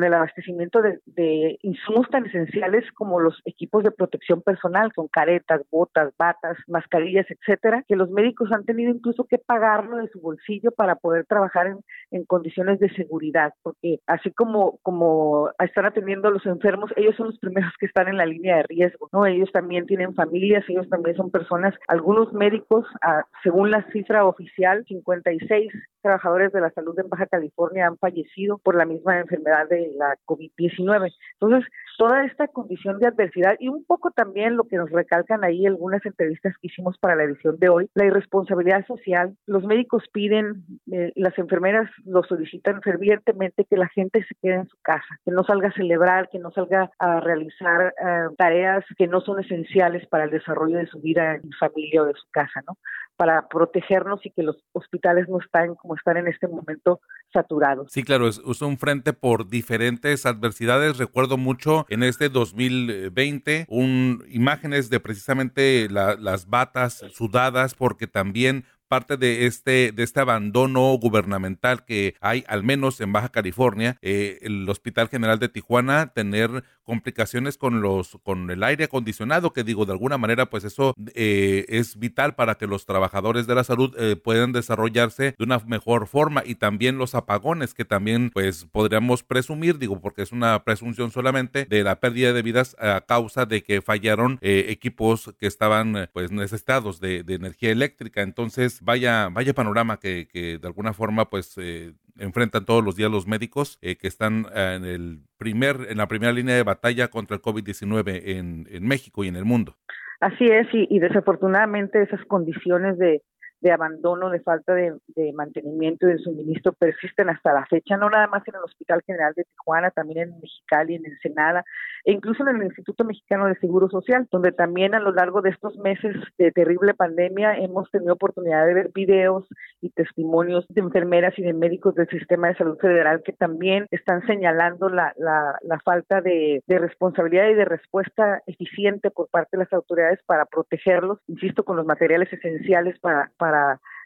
el 0.02 0.14
abastecimiento 0.14 0.80
de, 0.80 1.00
de 1.06 1.58
insumos 1.62 2.08
tan 2.10 2.26
esenciales 2.26 2.84
como 2.92 3.20
los 3.20 3.40
equipos 3.44 3.82
de 3.82 3.90
protección 3.90 4.42
personal, 4.42 4.92
con 4.92 5.08
caretas, 5.08 5.62
botas, 5.70 6.12
batas, 6.18 6.56
mascarillas, 6.66 7.26
etcétera, 7.28 7.84
que 7.86 7.96
los 7.96 8.10
médicos 8.10 8.50
han 8.52 8.64
tenido 8.64 8.92
incluso 8.92 9.24
que 9.24 9.38
pagarlo 9.38 9.96
de 9.96 10.08
su 10.08 10.20
bolsillo 10.20 10.70
para 10.78 10.94
poder 10.94 11.26
trabajar 11.26 11.66
en, 12.12 12.24
condiciones 12.26 12.78
de 12.78 12.88
seguridad, 12.94 13.52
porque 13.62 13.98
así 14.06 14.30
como, 14.30 14.78
como 14.82 15.50
están 15.58 15.86
atendiendo 15.86 16.30
los 16.30 16.46
enfermos, 16.46 16.90
ellos 16.96 17.16
son 17.16 17.26
los 17.26 17.38
primeros 17.38 17.72
que 17.80 17.86
están 17.86 18.06
en 18.06 18.16
la 18.16 18.26
línea 18.26 18.58
de 18.58 18.62
riesgo, 18.62 19.08
¿no? 19.12 19.26
Ellos 19.26 19.50
también 19.52 19.86
tienen 19.86 20.14
familias, 20.14 20.64
ellos 20.68 20.88
también 20.88 21.16
son 21.16 21.30
personas, 21.32 21.74
algunos 21.88 22.32
médicos, 22.32 22.86
ah, 23.02 23.24
según 23.42 23.72
la 23.72 23.82
cifra 23.90 24.24
oficial, 24.24 24.84
56 24.86 25.72
trabajadores 26.08 26.52
de 26.52 26.60
la 26.62 26.70
salud 26.70 26.98
en 26.98 27.08
Baja 27.10 27.26
California 27.26 27.86
han 27.86 27.98
fallecido 27.98 28.56
por 28.58 28.74
la 28.74 28.86
misma 28.86 29.18
enfermedad 29.20 29.68
de 29.68 29.92
la 29.96 30.16
COVID-19. 30.24 31.12
Entonces, 31.34 31.70
toda 31.98 32.24
esta 32.24 32.48
condición 32.48 32.98
de 32.98 33.08
adversidad 33.08 33.56
y 33.58 33.68
un 33.68 33.84
poco 33.84 34.10
también 34.10 34.56
lo 34.56 34.64
que 34.64 34.76
nos 34.76 34.90
recalcan 34.90 35.44
ahí 35.44 35.66
algunas 35.66 36.04
entrevistas 36.06 36.54
que 36.60 36.68
hicimos 36.68 36.96
para 36.98 37.14
la 37.14 37.24
edición 37.24 37.58
de 37.58 37.68
hoy, 37.68 37.90
la 37.94 38.06
irresponsabilidad 38.06 38.86
social. 38.86 39.36
Los 39.46 39.64
médicos 39.64 40.04
piden 40.12 40.64
eh, 40.90 41.12
las 41.14 41.36
enfermeras 41.38 41.90
lo 42.04 42.22
solicitan 42.22 42.80
fervientemente 42.80 43.66
que 43.68 43.76
la 43.76 43.88
gente 43.88 44.24
se 44.24 44.34
quede 44.40 44.54
en 44.54 44.68
su 44.68 44.76
casa, 44.80 45.18
que 45.24 45.32
no 45.32 45.44
salga 45.44 45.68
a 45.68 45.72
celebrar, 45.72 46.30
que 46.30 46.38
no 46.38 46.50
salga 46.52 46.90
a 46.98 47.20
realizar 47.20 47.94
eh, 48.02 48.34
tareas 48.38 48.84
que 48.96 49.06
no 49.06 49.20
son 49.20 49.40
esenciales 49.40 50.06
para 50.08 50.24
el 50.24 50.30
desarrollo 50.30 50.78
de 50.78 50.86
su 50.86 51.00
vida 51.00 51.34
en 51.34 51.50
familia 51.58 52.02
o 52.02 52.06
de 52.06 52.14
su 52.14 52.26
casa, 52.30 52.62
¿no? 52.66 52.78
Para 53.18 53.48
protegernos 53.48 54.24
y 54.24 54.30
que 54.30 54.42
los 54.42 54.56
hospitales 54.72 55.28
no 55.28 55.38
estén 55.40 55.74
como 55.74 55.94
están 55.94 56.16
en 56.16 56.28
este 56.28 56.48
momento 56.48 57.00
saturados. 57.32 57.92
Sí, 57.92 58.02
claro, 58.02 58.28
es, 58.28 58.38
un 58.62 58.78
frente 58.78 59.12
por 59.12 59.48
diferentes 59.48 60.24
adversidades. 60.24 60.96
Recuerdo 60.96 61.36
mucho 61.36 61.84
en 61.90 62.02
este 62.02 62.30
2020 62.30 63.66
un, 63.68 64.24
imágenes 64.30 64.88
de 64.88 65.00
precisamente 65.00 65.88
las 65.90 66.48
batas 66.48 67.04
sudadas 67.12 67.74
porque 67.74 68.06
también 68.06 68.64
parte 68.88 69.16
de 69.16 69.46
este, 69.46 69.92
de 69.92 70.02
este 70.02 70.20
abandono 70.20 70.92
gubernamental 70.94 71.84
que 71.84 72.14
hay, 72.20 72.44
al 72.48 72.64
menos 72.64 73.00
en 73.00 73.12
Baja 73.12 73.28
California, 73.28 73.98
eh, 74.02 74.38
el 74.42 74.68
Hospital 74.68 75.08
General 75.08 75.38
de 75.38 75.48
Tijuana, 75.48 76.12
tener 76.12 76.64
complicaciones 76.82 77.58
con 77.58 77.82
los 77.82 78.16
con 78.22 78.50
el 78.50 78.62
aire 78.62 78.84
acondicionado 78.84 79.52
que 79.52 79.62
digo 79.62 79.84
de 79.84 79.92
alguna 79.92 80.16
manera 80.16 80.48
pues 80.48 80.64
eso 80.64 80.94
eh, 81.14 81.66
es 81.68 81.98
vital 81.98 82.34
para 82.34 82.54
que 82.54 82.66
los 82.66 82.86
trabajadores 82.86 83.46
de 83.46 83.54
la 83.54 83.62
salud 83.62 83.94
eh, 83.98 84.16
puedan 84.16 84.52
desarrollarse 84.52 85.34
de 85.36 85.44
una 85.44 85.58
mejor 85.66 86.06
forma 86.06 86.42
y 86.46 86.54
también 86.54 86.96
los 86.96 87.14
apagones 87.14 87.74
que 87.74 87.84
también 87.84 88.30
pues 88.32 88.64
podríamos 88.72 89.22
presumir 89.22 89.78
digo 89.78 90.00
porque 90.00 90.22
es 90.22 90.32
una 90.32 90.64
presunción 90.64 91.10
solamente 91.10 91.66
de 91.66 91.84
la 91.84 92.00
pérdida 92.00 92.32
de 92.32 92.40
vidas 92.40 92.74
a 92.78 93.02
causa 93.02 93.44
de 93.44 93.62
que 93.62 93.82
fallaron 93.82 94.38
equipos 94.40 95.34
que 95.38 95.46
estaban 95.46 96.08
pues 96.14 96.32
necesitados 96.32 97.00
de, 97.00 97.22
de 97.22 97.34
energía 97.34 97.70
eléctrica. 97.70 98.22
Entonces 98.22 98.77
país. 98.78 98.84
Vaya, 98.84 99.28
vaya 99.30 99.54
panorama 99.54 99.98
que, 99.98 100.28
que 100.28 100.58
de 100.58 100.66
alguna 100.66 100.92
forma 100.92 101.28
pues 101.30 101.56
eh, 101.58 101.92
enfrentan 102.18 102.64
todos 102.64 102.84
los 102.84 102.96
días 102.96 103.10
los 103.10 103.26
médicos 103.26 103.78
eh, 103.82 103.96
que 103.96 104.08
están 104.08 104.46
eh, 104.54 104.74
en 104.76 104.84
el 104.84 105.20
primer, 105.38 105.86
en 105.88 105.98
la 105.98 106.06
primera 106.08 106.32
línea 106.32 106.54
de 106.54 106.62
batalla 106.62 107.08
contra 107.08 107.36
el 107.36 107.42
COVID-19 107.42 108.22
en, 108.24 108.66
en 108.70 108.86
México 108.86 109.24
y 109.24 109.28
en 109.28 109.36
el 109.36 109.44
mundo. 109.44 109.76
Así 110.20 110.46
es, 110.46 110.66
y 110.72 110.98
desafortunadamente 110.98 112.02
esas 112.02 112.24
condiciones 112.24 112.98
de, 112.98 113.22
de 113.60 113.72
abandono, 113.72 114.30
de 114.30 114.40
falta 114.40 114.74
de, 114.74 114.98
mantenimiento 115.34 116.08
y 116.08 116.12
de 116.12 116.18
suministro 116.18 116.72
persisten 116.72 117.28
hasta 117.28 117.52
la 117.52 117.66
fecha, 117.66 117.96
no 117.96 118.08
nada 118.08 118.26
más 118.28 118.46
en 118.46 118.54
el 118.54 118.62
Hospital 118.62 119.02
General 119.06 119.32
de 119.34 119.44
Tijuana, 119.44 119.90
también 119.90 120.28
en 120.28 120.40
Mexicali, 120.40 120.94
en 120.94 121.06
Ensenada, 121.06 121.64
e 122.04 122.12
incluso 122.12 122.42
en 122.42 122.56
el 122.56 122.64
Instituto 122.64 123.04
Mexicano 123.04 123.46
de 123.46 123.56
Seguro 123.56 123.88
Social, 123.88 124.26
donde 124.30 124.52
también 124.52 124.94
a 124.94 125.00
lo 125.00 125.12
largo 125.12 125.42
de 125.42 125.50
estos 125.50 125.76
meses 125.78 126.16
de 126.38 126.52
terrible 126.52 126.94
pandemia 126.94 127.56
hemos 127.56 127.90
tenido 127.90 128.14
oportunidad 128.14 128.66
de 128.66 128.74
ver 128.74 128.90
videos 128.94 129.46
y 129.80 129.90
testimonios 129.90 130.66
de 130.68 130.80
enfermeras 130.80 131.38
y 131.38 131.42
de 131.42 131.52
médicos 131.52 131.94
del 131.94 132.08
sistema 132.08 132.48
de 132.48 132.56
salud 132.56 132.78
federal 132.78 133.22
que 133.24 133.32
también 133.32 133.86
están 133.90 134.24
señalando 134.26 134.88
la, 134.88 135.12
la, 135.16 135.58
la 135.62 135.80
falta 135.80 136.20
de, 136.20 136.62
de 136.66 136.78
responsabilidad 136.78 137.48
y 137.48 137.54
de 137.54 137.64
respuesta 137.64 138.42
eficiente 138.46 139.10
por 139.10 139.28
parte 139.28 139.56
de 139.56 139.64
las 139.64 139.72
autoridades 139.72 140.20
para 140.26 140.46
protegerlos, 140.46 141.18
insisto, 141.26 141.64
con 141.64 141.76
los 141.76 141.86
materiales 141.86 142.32
esenciales 142.32 142.98
para 143.00 143.30
para 143.36 143.47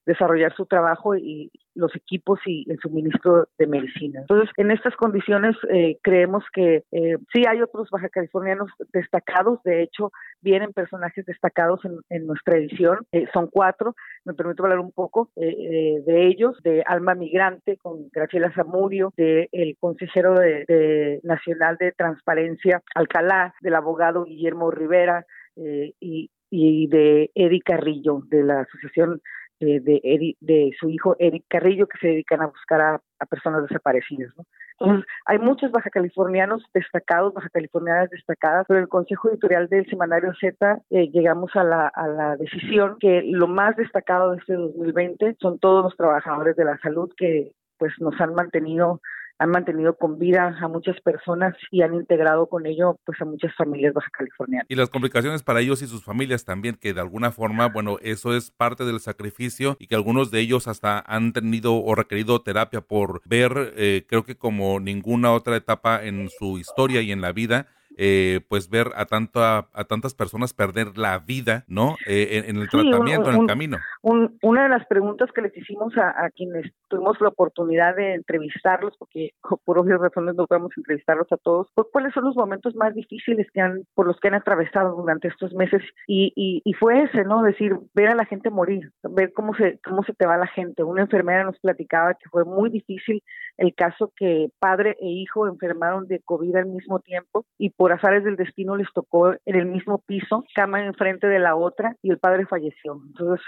desarrollar 0.06 0.54
su 0.56 0.66
trabajo 0.66 1.16
y 1.16 1.50
los 1.74 1.94
equipos 1.96 2.38
y 2.44 2.70
el 2.70 2.78
suministro 2.80 3.48
de 3.58 3.66
medicina. 3.66 4.20
Entonces, 4.20 4.50
en 4.56 4.70
estas 4.70 4.94
condiciones 4.96 5.56
eh, 5.70 5.98
creemos 6.02 6.44
que 6.52 6.84
eh, 6.92 7.16
sí 7.32 7.44
hay 7.48 7.62
otros 7.62 7.88
baja 7.90 8.08
californianos 8.08 8.70
destacados, 8.92 9.62
de 9.62 9.82
hecho 9.82 10.12
vienen 10.42 10.72
personajes 10.72 11.24
destacados 11.24 11.80
en, 12.10 12.26
nuestra 12.26 12.58
edición, 12.58 13.06
eh, 13.12 13.26
son 13.32 13.46
cuatro, 13.46 13.94
me 14.24 14.34
permito 14.34 14.64
hablar 14.64 14.80
un 14.80 14.92
poco 14.92 15.30
de 15.36 16.26
ellos, 16.26 16.56
de 16.62 16.82
Alma 16.86 17.14
Migrante 17.14 17.76
con 17.76 18.08
Graciela 18.10 18.52
Zamudio, 18.54 19.12
del 19.16 19.48
el 19.52 19.76
consejero 19.78 20.34
de, 20.34 21.20
nacional 21.22 21.76
de 21.78 21.92
Transparencia 21.92 22.82
Alcalá, 22.94 23.54
del 23.60 23.74
abogado 23.74 24.24
Guillermo 24.24 24.70
Rivera 24.70 25.24
y 25.56 26.30
y 26.54 26.86
de 26.86 27.30
Eric 27.34 27.62
Carrillo, 27.64 28.20
de 28.28 28.44
la 28.44 28.60
Asociación 28.60 29.22
eh, 29.60 29.80
de, 29.80 30.36
de 30.38 30.70
su 30.78 30.90
hijo 30.90 31.16
Eric 31.18 31.44
Carrillo, 31.48 31.86
que 31.86 31.96
se 31.98 32.08
dedican 32.08 32.42
a 32.42 32.48
buscar 32.48 32.80
a, 32.82 33.26
personas 33.26 33.62
desaparecidas. 33.62 34.30
¿no? 34.36 34.44
Entonces, 34.78 35.06
hay 35.24 35.38
muchos 35.38 35.70
baja 35.70 35.88
californianos 35.88 36.62
destacados, 36.74 37.32
baja 37.32 37.48
californianas 37.48 38.10
destacadas, 38.10 38.66
pero 38.68 38.78
en 38.78 38.82
el 38.82 38.88
Consejo 38.90 39.30
Editorial 39.30 39.68
del 39.68 39.86
Semanario 39.86 40.34
Z 40.38 40.82
eh, 40.90 41.08
llegamos 41.10 41.56
a 41.56 41.64
la, 41.64 41.88
a 41.88 42.06
la 42.06 42.36
decisión 42.36 42.98
que 43.00 43.22
lo 43.24 43.46
más 43.46 43.74
destacado 43.76 44.32
de 44.32 44.38
este 44.38 44.52
2020 44.52 45.36
son 45.40 45.58
todos 45.58 45.84
los 45.84 45.96
trabajadores 45.96 46.54
de 46.56 46.66
la 46.66 46.76
salud 46.78 47.10
que 47.16 47.52
pues 47.78 47.94
nos 47.98 48.20
han 48.20 48.34
mantenido 48.34 49.00
han 49.38 49.50
mantenido 49.50 49.96
con 49.96 50.18
vida 50.18 50.56
a 50.60 50.68
muchas 50.68 51.00
personas 51.00 51.54
y 51.70 51.82
han 51.82 51.94
integrado 51.94 52.46
con 52.46 52.66
ello 52.66 52.98
pues 53.04 53.20
a 53.20 53.24
muchas 53.24 53.54
familias 53.56 53.94
baja 53.94 54.08
californianas. 54.12 54.66
Y 54.68 54.74
las 54.74 54.90
complicaciones 54.90 55.42
para 55.42 55.60
ellos 55.60 55.82
y 55.82 55.86
sus 55.86 56.04
familias 56.04 56.44
también, 56.44 56.76
que 56.76 56.94
de 56.94 57.00
alguna 57.00 57.32
forma, 57.32 57.68
bueno, 57.68 57.98
eso 58.02 58.36
es 58.36 58.50
parte 58.50 58.84
del 58.84 59.00
sacrificio 59.00 59.76
y 59.78 59.86
que 59.86 59.94
algunos 59.94 60.30
de 60.30 60.40
ellos 60.40 60.68
hasta 60.68 61.00
han 61.06 61.32
tenido 61.32 61.74
o 61.74 61.94
requerido 61.94 62.42
terapia 62.42 62.80
por 62.80 63.20
ver, 63.24 63.74
eh, 63.76 64.04
creo 64.08 64.24
que 64.24 64.36
como 64.36 64.80
ninguna 64.80 65.32
otra 65.32 65.56
etapa 65.56 66.04
en 66.04 66.28
su 66.28 66.58
historia 66.58 67.02
y 67.02 67.12
en 67.12 67.20
la 67.20 67.32
vida, 67.32 67.66
eh, 67.96 68.40
pues 68.48 68.68
ver 68.68 68.88
a, 68.96 69.06
tanto, 69.06 69.42
a, 69.42 69.68
tantas 69.88 70.14
personas 70.14 70.54
perder 70.54 70.96
la 70.96 71.18
vida, 71.18 71.64
¿no? 71.68 71.96
Eh, 72.06 72.44
en, 72.46 72.56
el 72.56 72.68
tratamiento, 72.68 73.30
en 73.30 73.40
el 73.42 73.46
camino. 73.46 73.78
una 74.02 74.62
de 74.64 74.68
las 74.68 74.86
preguntas 74.86 75.30
que 75.34 75.42
les 75.42 75.56
hicimos 75.56 75.96
a, 75.96 76.30
quienes 76.30 76.72
tuvimos 76.88 77.20
la 77.20 77.28
oportunidad 77.28 77.96
de 77.96 78.14
entrevistarlos, 78.14 78.96
porque 78.98 79.30
por 79.64 79.78
obvias 79.78 80.00
razones 80.00 80.34
no 80.34 80.46
podemos 80.46 80.72
entrevistarlos 80.76 81.30
a 81.30 81.36
todos, 81.36 81.68
pues, 81.74 81.88
cuáles 81.92 82.12
son 82.14 82.24
los 82.24 82.36
momentos 82.36 82.74
más 82.74 82.94
difíciles 82.94 83.46
que 83.52 83.60
han, 83.60 83.84
por 83.94 84.06
los 84.06 84.18
que 84.20 84.28
han 84.28 84.34
atravesado 84.34 84.96
durante 84.96 85.28
estos 85.28 85.52
meses 85.54 85.82
y, 86.06 86.32
y, 86.36 86.62
y 86.64 86.72
fue 86.74 87.02
ese, 87.02 87.24
¿no? 87.24 87.42
Decir, 87.42 87.76
ver 87.94 88.08
a 88.08 88.14
la 88.14 88.24
gente 88.24 88.50
morir, 88.50 88.90
ver 89.02 89.32
cómo 89.32 89.54
se, 89.54 89.78
cómo 89.84 90.02
se 90.04 90.14
te 90.14 90.26
va 90.26 90.36
la 90.36 90.46
gente. 90.46 90.82
Una 90.82 91.02
enfermera 91.02 91.44
nos 91.44 91.58
platicaba 91.58 92.14
que 92.14 92.28
fue 92.30 92.44
muy 92.44 92.70
difícil 92.70 93.22
el 93.56 93.74
caso 93.74 94.12
que 94.16 94.48
padre 94.58 94.96
e 95.00 95.08
hijo 95.08 95.46
enfermaron 95.46 96.06
de 96.06 96.20
COVID 96.20 96.56
al 96.56 96.66
mismo 96.66 97.00
tiempo 97.00 97.44
y 97.58 97.70
por 97.82 97.92
azares 97.92 98.22
del 98.22 98.36
destino 98.36 98.76
les 98.76 98.86
tocó 98.94 99.32
en 99.32 99.56
el 99.56 99.66
mismo 99.66 99.98
piso, 100.06 100.44
cama 100.54 100.84
enfrente 100.84 101.26
de 101.26 101.40
la 101.40 101.56
otra 101.56 101.96
y 102.00 102.10
el 102.10 102.18
padre 102.18 102.46
falleció. 102.46 103.02
Entonces, 103.08 103.44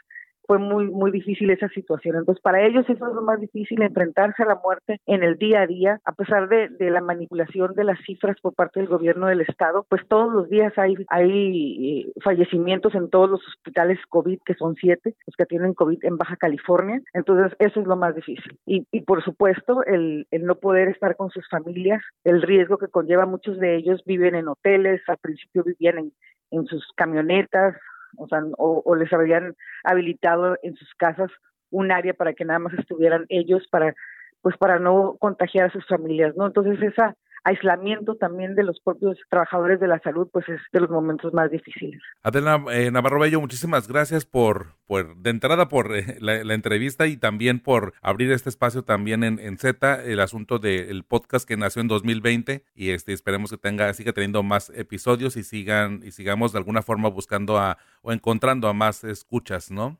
fue 0.46 0.58
muy 0.58 0.86
muy 0.86 1.10
difícil 1.10 1.50
esa 1.50 1.68
situación. 1.68 2.16
Entonces, 2.16 2.42
para 2.42 2.64
ellos 2.66 2.84
eso 2.88 3.06
es 3.06 3.14
lo 3.14 3.22
más 3.22 3.40
difícil, 3.40 3.82
enfrentarse 3.82 4.42
a 4.42 4.46
la 4.46 4.60
muerte 4.62 5.00
en 5.06 5.22
el 5.22 5.36
día 5.36 5.62
a 5.62 5.66
día, 5.66 6.00
a 6.04 6.12
pesar 6.12 6.48
de, 6.48 6.68
de 6.68 6.90
la 6.90 7.00
manipulación 7.00 7.74
de 7.74 7.84
las 7.84 7.98
cifras 8.04 8.36
por 8.40 8.54
parte 8.54 8.80
del 8.80 8.88
gobierno 8.88 9.26
del 9.26 9.40
Estado, 9.40 9.86
pues 9.88 10.02
todos 10.08 10.32
los 10.32 10.48
días 10.48 10.72
hay, 10.76 10.94
hay 11.08 12.00
eh, 12.08 12.12
fallecimientos 12.22 12.94
en 12.94 13.10
todos 13.10 13.30
los 13.30 13.46
hospitales 13.46 13.98
COVID, 14.08 14.38
que 14.44 14.54
son 14.54 14.74
siete, 14.76 15.14
los 15.26 15.36
que 15.36 15.46
tienen 15.46 15.74
COVID 15.74 16.04
en 16.04 16.16
Baja 16.16 16.36
California. 16.36 17.00
Entonces, 17.12 17.56
eso 17.58 17.80
es 17.80 17.86
lo 17.86 17.96
más 17.96 18.14
difícil. 18.14 18.58
Y, 18.66 18.86
y 18.90 19.02
por 19.02 19.22
supuesto, 19.22 19.84
el, 19.84 20.26
el 20.30 20.44
no 20.44 20.56
poder 20.56 20.88
estar 20.88 21.16
con 21.16 21.30
sus 21.30 21.48
familias, 21.48 22.02
el 22.24 22.42
riesgo 22.42 22.78
que 22.78 22.88
conlleva, 22.88 23.26
muchos 23.26 23.58
de 23.58 23.76
ellos 23.76 24.02
viven 24.04 24.34
en 24.34 24.48
hoteles, 24.48 25.00
al 25.08 25.18
principio 25.18 25.64
vivían 25.64 25.98
en, 25.98 26.12
en 26.50 26.66
sus 26.66 26.86
camionetas, 26.96 27.76
o 28.16 28.28
sea, 28.28 28.40
o, 28.58 28.94
les 28.94 29.12
habrían 29.12 29.54
habilitado 29.84 30.56
en 30.62 30.74
sus 30.74 30.94
casas 30.94 31.30
un 31.70 31.90
área 31.92 32.14
para 32.14 32.34
que 32.34 32.44
nada 32.44 32.58
más 32.58 32.74
estuvieran 32.74 33.26
ellos 33.28 33.66
para 33.70 33.94
pues 34.42 34.56
para 34.58 34.78
no 34.78 35.16
contagiar 35.18 35.66
a 35.66 35.72
sus 35.72 35.86
familias, 35.86 36.36
¿no? 36.36 36.46
Entonces 36.46 36.80
esa 36.82 37.16
aislamiento 37.44 38.16
también 38.16 38.54
de 38.54 38.64
los 38.64 38.80
propios 38.80 39.18
trabajadores 39.28 39.78
de 39.78 39.86
la 39.86 40.00
salud, 40.00 40.28
pues 40.32 40.48
es 40.48 40.60
de 40.72 40.80
los 40.80 40.90
momentos 40.90 41.32
más 41.32 41.50
difíciles. 41.50 42.02
Adela 42.22 42.64
eh, 42.72 42.90
Navarro 42.90 43.20
Bello, 43.20 43.40
muchísimas 43.40 43.86
gracias 43.86 44.24
por, 44.24 44.74
por 44.86 45.16
de 45.16 45.30
entrada 45.30 45.68
por 45.68 45.94
eh, 45.94 46.16
la, 46.20 46.54
entrevista 46.54 47.06
y 47.06 47.16
también 47.16 47.60
por 47.60 47.92
abrir 48.00 48.32
este 48.32 48.48
espacio 48.48 48.82
también 48.82 49.22
en, 49.22 49.38
en 49.38 49.58
Z, 49.58 50.04
el 50.04 50.20
asunto 50.20 50.58
del 50.58 51.04
podcast 51.04 51.46
que 51.46 51.56
nació 51.56 51.82
en 51.82 51.88
2020 51.88 52.64
y 52.74 52.90
este 52.90 53.12
esperemos 53.12 53.50
que 53.50 53.58
tenga 53.58 53.92
siga 53.92 54.12
teniendo 54.12 54.42
más 54.42 54.70
episodios 54.70 55.36
y 55.36 55.42
sigan 55.42 56.00
y 56.02 56.12
sigamos 56.12 56.52
de 56.52 56.58
alguna 56.58 56.82
forma 56.82 57.08
buscando 57.08 57.58
a 57.58 57.78
o 58.02 58.12
encontrando 58.12 58.68
a 58.68 58.72
más 58.72 59.04
escuchas, 59.04 59.70
¿no? 59.70 59.98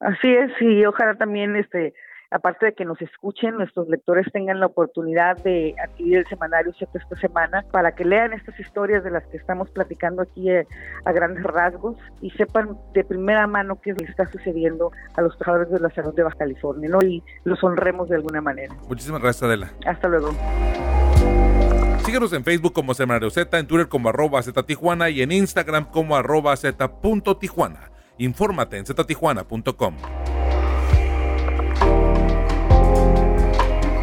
Así 0.00 0.28
es, 0.28 0.50
y 0.60 0.84
ojalá 0.86 1.16
también 1.16 1.56
este 1.56 1.92
aparte 2.30 2.66
de 2.66 2.72
que 2.74 2.84
nos 2.84 3.00
escuchen, 3.02 3.56
nuestros 3.56 3.88
lectores 3.88 4.26
tengan 4.32 4.60
la 4.60 4.66
oportunidad 4.66 5.36
de 5.38 5.74
adquirir 5.82 6.18
el 6.18 6.26
semanario 6.26 6.72
esta 6.80 7.16
semana 7.16 7.64
para 7.72 7.92
que 7.92 8.04
lean 8.04 8.32
estas 8.32 8.58
historias 8.58 9.04
de 9.04 9.10
las 9.10 9.24
que 9.26 9.36
estamos 9.36 9.70
platicando 9.70 10.22
aquí 10.22 10.50
eh, 10.50 10.66
a 11.04 11.12
grandes 11.12 11.42
rasgos 11.42 11.96
y 12.20 12.30
sepan 12.30 12.76
de 12.94 13.04
primera 13.04 13.46
mano 13.46 13.80
qué 13.80 13.94
que 13.94 14.04
está 14.04 14.26
sucediendo 14.30 14.92
a 15.16 15.22
los 15.22 15.36
trabajadores 15.36 15.72
de 15.72 15.80
la 15.80 15.90
salud 15.90 16.14
de 16.14 16.22
Baja 16.22 16.36
California, 16.38 16.88
¿no? 16.88 17.02
Y 17.02 17.22
los 17.44 17.62
honremos 17.64 18.08
de 18.08 18.16
alguna 18.16 18.40
manera. 18.40 18.74
Muchísimas 18.88 19.20
gracias, 19.20 19.42
Adela. 19.42 19.72
Hasta 19.84 20.08
luego. 20.08 20.30
Síguenos 22.04 22.32
en 22.32 22.44
Facebook 22.44 22.72
como 22.72 22.94
Semanario 22.94 23.30
Z, 23.30 23.58
en 23.58 23.66
Twitter 23.66 23.88
como 23.88 24.08
arroba 24.08 24.42
Z 24.42 24.62
Tijuana 24.62 25.10
y 25.10 25.22
en 25.22 25.32
Instagram 25.32 25.84
como 25.90 26.16
arroba 26.16 26.56
Z 26.56 26.88
Tijuana. 27.38 27.90
Infórmate 28.18 28.78
en 28.78 28.86
ztijuana.com. 28.86 29.96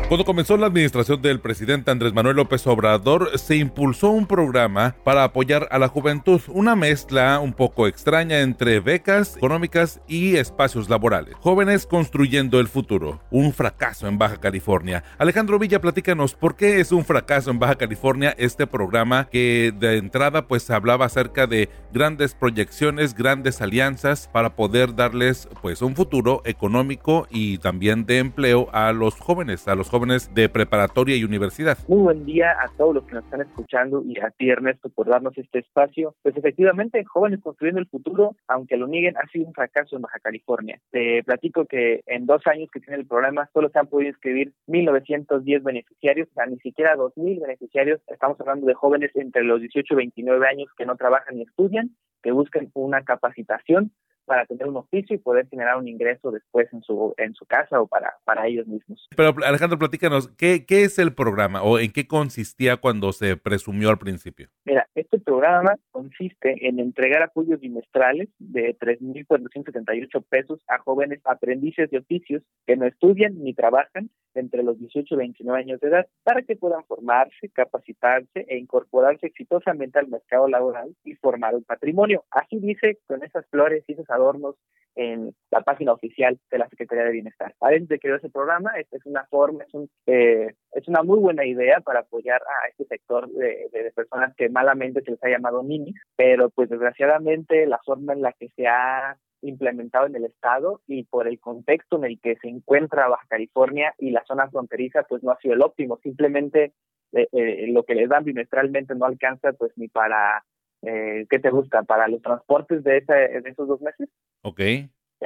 Cuando 0.07 0.23
comenzó 0.23 0.55
la 0.55 0.67
administración 0.67 1.21
del 1.21 1.41
presidente 1.41 1.91
Andrés 1.91 2.13
Manuel 2.13 2.37
López 2.37 2.65
Obrador, 2.65 3.37
se 3.37 3.57
impulsó 3.57 4.09
un 4.09 4.25
programa 4.25 4.95
para 5.03 5.25
apoyar 5.25 5.67
a 5.69 5.79
la 5.79 5.89
juventud, 5.89 6.39
una 6.47 6.77
mezcla 6.77 7.41
un 7.41 7.51
poco 7.51 7.87
extraña 7.87 8.39
entre 8.39 8.79
becas 8.79 9.35
económicas 9.35 9.99
y 10.07 10.37
espacios 10.37 10.89
laborales. 10.89 11.35
Jóvenes 11.41 11.85
construyendo 11.85 12.61
el 12.61 12.69
futuro, 12.69 13.19
un 13.31 13.51
fracaso 13.51 14.07
en 14.07 14.17
Baja 14.17 14.37
California. 14.37 15.03
Alejandro 15.17 15.59
Villa, 15.59 15.81
platícanos 15.81 16.35
por 16.35 16.55
qué 16.55 16.79
es 16.79 16.93
un 16.93 17.03
fracaso 17.03 17.51
en 17.51 17.59
Baja 17.59 17.75
California 17.75 18.33
este 18.37 18.65
programa 18.65 19.27
que 19.29 19.73
de 19.77 19.97
entrada 19.97 20.47
pues 20.47 20.69
hablaba 20.69 21.07
acerca 21.07 21.47
de 21.47 21.67
grandes 21.91 22.33
proyecciones, 22.33 23.13
grandes 23.13 23.61
alianzas 23.61 24.29
para 24.31 24.55
poder 24.55 24.95
darles 24.95 25.49
pues 25.61 25.81
un 25.81 25.97
futuro 25.97 26.43
económico 26.45 27.27
y 27.29 27.57
también 27.57 28.05
de 28.05 28.19
empleo 28.19 28.69
a 28.71 28.93
los 28.93 29.15
jóvenes, 29.15 29.67
a 29.67 29.75
los 29.75 29.89
jóvenes 29.89 29.96
jóvenes 29.97 30.31
de 30.35 30.47
preparatoria 30.47 31.15
y 31.15 31.23
universidad. 31.23 31.75
Muy 31.87 32.01
buen 32.03 32.23
día 32.23 32.51
a 32.51 32.67
todos 32.77 32.93
los 32.93 33.03
que 33.05 33.15
nos 33.15 33.23
están 33.23 33.41
escuchando 33.41 34.03
y 34.05 34.19
a 34.19 34.29
ti 34.29 34.47
Ernesto 34.47 34.89
por 34.89 35.07
darnos 35.07 35.35
este 35.39 35.57
espacio. 35.57 36.13
Pues 36.21 36.37
efectivamente, 36.37 37.03
Jóvenes 37.03 37.39
Construyendo 37.41 37.81
el 37.81 37.87
Futuro, 37.87 38.35
aunque 38.47 38.77
lo 38.77 38.85
nieguen, 38.85 39.17
ha 39.17 39.27
sido 39.31 39.47
un 39.47 39.55
fracaso 39.55 39.95
en 39.95 40.03
Baja 40.03 40.19
California. 40.19 40.79
Te 40.91 41.23
platico 41.23 41.65
que 41.65 42.01
en 42.05 42.27
dos 42.27 42.45
años 42.45 42.69
que 42.71 42.79
tiene 42.79 42.99
el 42.99 43.07
programa 43.07 43.49
solo 43.51 43.69
se 43.69 43.79
han 43.79 43.87
podido 43.87 44.09
inscribir 44.09 44.53
1.910 44.67 45.63
beneficiarios, 45.63 46.27
o 46.29 46.33
sea, 46.35 46.45
ni 46.45 46.59
siquiera 46.59 46.95
2.000 46.95 47.41
beneficiarios. 47.41 47.99
Estamos 48.05 48.39
hablando 48.39 48.67
de 48.67 48.75
jóvenes 48.75 49.09
entre 49.15 49.43
los 49.45 49.59
18 49.61 49.95
y 49.95 49.97
29 49.97 50.47
años 50.47 50.69
que 50.77 50.85
no 50.85 50.95
trabajan 50.95 51.37
ni 51.37 51.41
estudian, 51.41 51.89
que 52.21 52.31
buscan 52.31 52.69
una 52.75 53.01
capacitación 53.01 53.93
para 54.27 54.45
tener 54.45 54.67
un 54.67 54.77
oficio 54.77 55.15
y 55.15 55.19
poder 55.19 55.47
generar 55.47 55.77
un 55.77 55.87
ingreso 55.87 56.31
después 56.31 56.67
en 56.73 56.83
su 56.83 57.15
en 57.17 57.33
su 57.33 57.45
casa 57.45 57.81
o 57.81 57.87
para, 57.87 58.13
para 58.25 58.45
ellos 58.45 58.67
mismos. 58.67 59.07
Pero 59.15 59.33
Alejandro, 59.45 59.79
platícanos, 59.79 60.27
¿qué, 60.37 60.65
¿qué 60.65 60.83
es 60.83 60.99
el 60.99 61.13
programa 61.13 61.63
o 61.63 61.79
en 61.79 61.91
qué 61.91 62.07
consistía 62.07 62.77
cuando 62.77 63.11
se 63.13 63.37
presumió 63.37 63.89
al 63.89 63.97
principio? 63.97 64.49
Mira, 64.65 64.87
este 64.95 65.19
programa 65.19 65.75
consiste 65.91 66.67
en 66.67 66.79
entregar 66.79 67.23
apoyos 67.23 67.59
bimestrales 67.59 68.29
de 68.37 68.77
3.478 68.77 70.23
pesos 70.29 70.59
a 70.67 70.79
jóvenes 70.79 71.21
aprendices 71.23 71.89
de 71.89 71.99
oficios 71.99 72.43
que 72.65 72.75
no 72.75 72.85
estudian 72.85 73.41
ni 73.41 73.53
trabajan 73.53 74.09
entre 74.33 74.63
los 74.63 74.77
18 74.79 75.13
y 75.13 75.17
29 75.17 75.59
años 75.59 75.79
de 75.79 75.87
edad 75.87 76.07
para 76.23 76.41
que 76.41 76.55
puedan 76.55 76.83
formarse, 76.85 77.49
capacitarse 77.49 78.45
e 78.47 78.57
incorporarse 78.57 79.27
exitosamente 79.27 79.99
al 79.99 80.07
mercado 80.07 80.47
laboral 80.47 80.95
y 81.03 81.15
formar 81.15 81.55
un 81.55 81.63
patrimonio. 81.63 82.23
Así 82.31 82.59
dice 82.59 82.99
con 83.07 83.23
esas 83.23 83.45
flores 83.47 83.83
y 83.87 83.93
esos 83.93 84.09
adornos 84.17 84.55
en 84.97 85.31
la 85.51 85.61
página 85.61 85.93
oficial 85.93 86.39
de 86.49 86.57
la 86.57 86.67
Secretaría 86.69 87.05
de 87.05 87.11
Bienestar. 87.11 87.53
A 87.61 87.69
veces 87.69 87.87
de 87.87 87.99
crear 87.99 88.17
ese 88.17 88.29
programa, 88.29 88.71
es 88.77 89.05
una 89.05 89.25
forma, 89.27 89.63
es, 89.63 89.73
un, 89.73 89.89
eh, 90.07 90.53
es 90.71 90.87
una 90.87 91.03
muy 91.03 91.19
buena 91.19 91.45
idea 91.45 91.79
para 91.81 91.99
apoyar 91.99 92.41
a 92.41 92.67
este 92.67 92.85
sector 92.85 93.29
de, 93.29 93.69
de, 93.71 93.91
personas 93.91 94.35
que 94.35 94.49
malamente 94.49 95.01
se 95.03 95.11
les 95.11 95.23
ha 95.23 95.29
llamado 95.29 95.63
ninis, 95.63 95.95
pero 96.15 96.49
pues 96.49 96.69
desgraciadamente 96.69 97.67
la 97.67 97.79
forma 97.85 98.13
en 98.13 98.23
la 98.23 98.33
que 98.33 98.49
se 98.55 98.67
ha 98.67 99.17
implementado 99.41 100.07
en 100.07 100.15
el 100.15 100.25
estado 100.25 100.81
y 100.87 101.03
por 101.03 101.27
el 101.27 101.39
contexto 101.39 101.97
en 101.97 102.05
el 102.05 102.19
que 102.19 102.35
se 102.37 102.47
encuentra 102.47 103.07
Baja 103.07 103.25
California 103.29 103.93
y 103.99 104.09
la 104.09 104.25
zona 104.25 104.49
fronteriza 104.49 105.03
pues 105.03 105.21
no 105.23 105.31
ha 105.31 105.39
sido 105.39 105.53
el 105.53 105.61
óptimo 105.61 105.99
simplemente 106.01 106.73
eh, 107.11 107.27
eh, 107.31 107.67
lo 107.71 107.83
que 107.83 107.93
les 107.93 108.09
dan 108.09 108.23
bimestralmente 108.23 108.95
no 108.95 109.05
alcanza 109.05 109.53
pues 109.53 109.71
ni 109.75 109.89
para 109.89 110.43
eh, 110.81 111.25
¿qué 111.29 111.39
te 111.39 111.49
gusta? 111.49 111.83
Para 111.83 112.07
los 112.07 112.21
transportes 112.21 112.83
de, 112.83 112.97
ese, 112.97 113.13
de 113.13 113.49
esos 113.49 113.67
dos 113.67 113.81
meses. 113.81 114.09
Ok. 114.43 114.61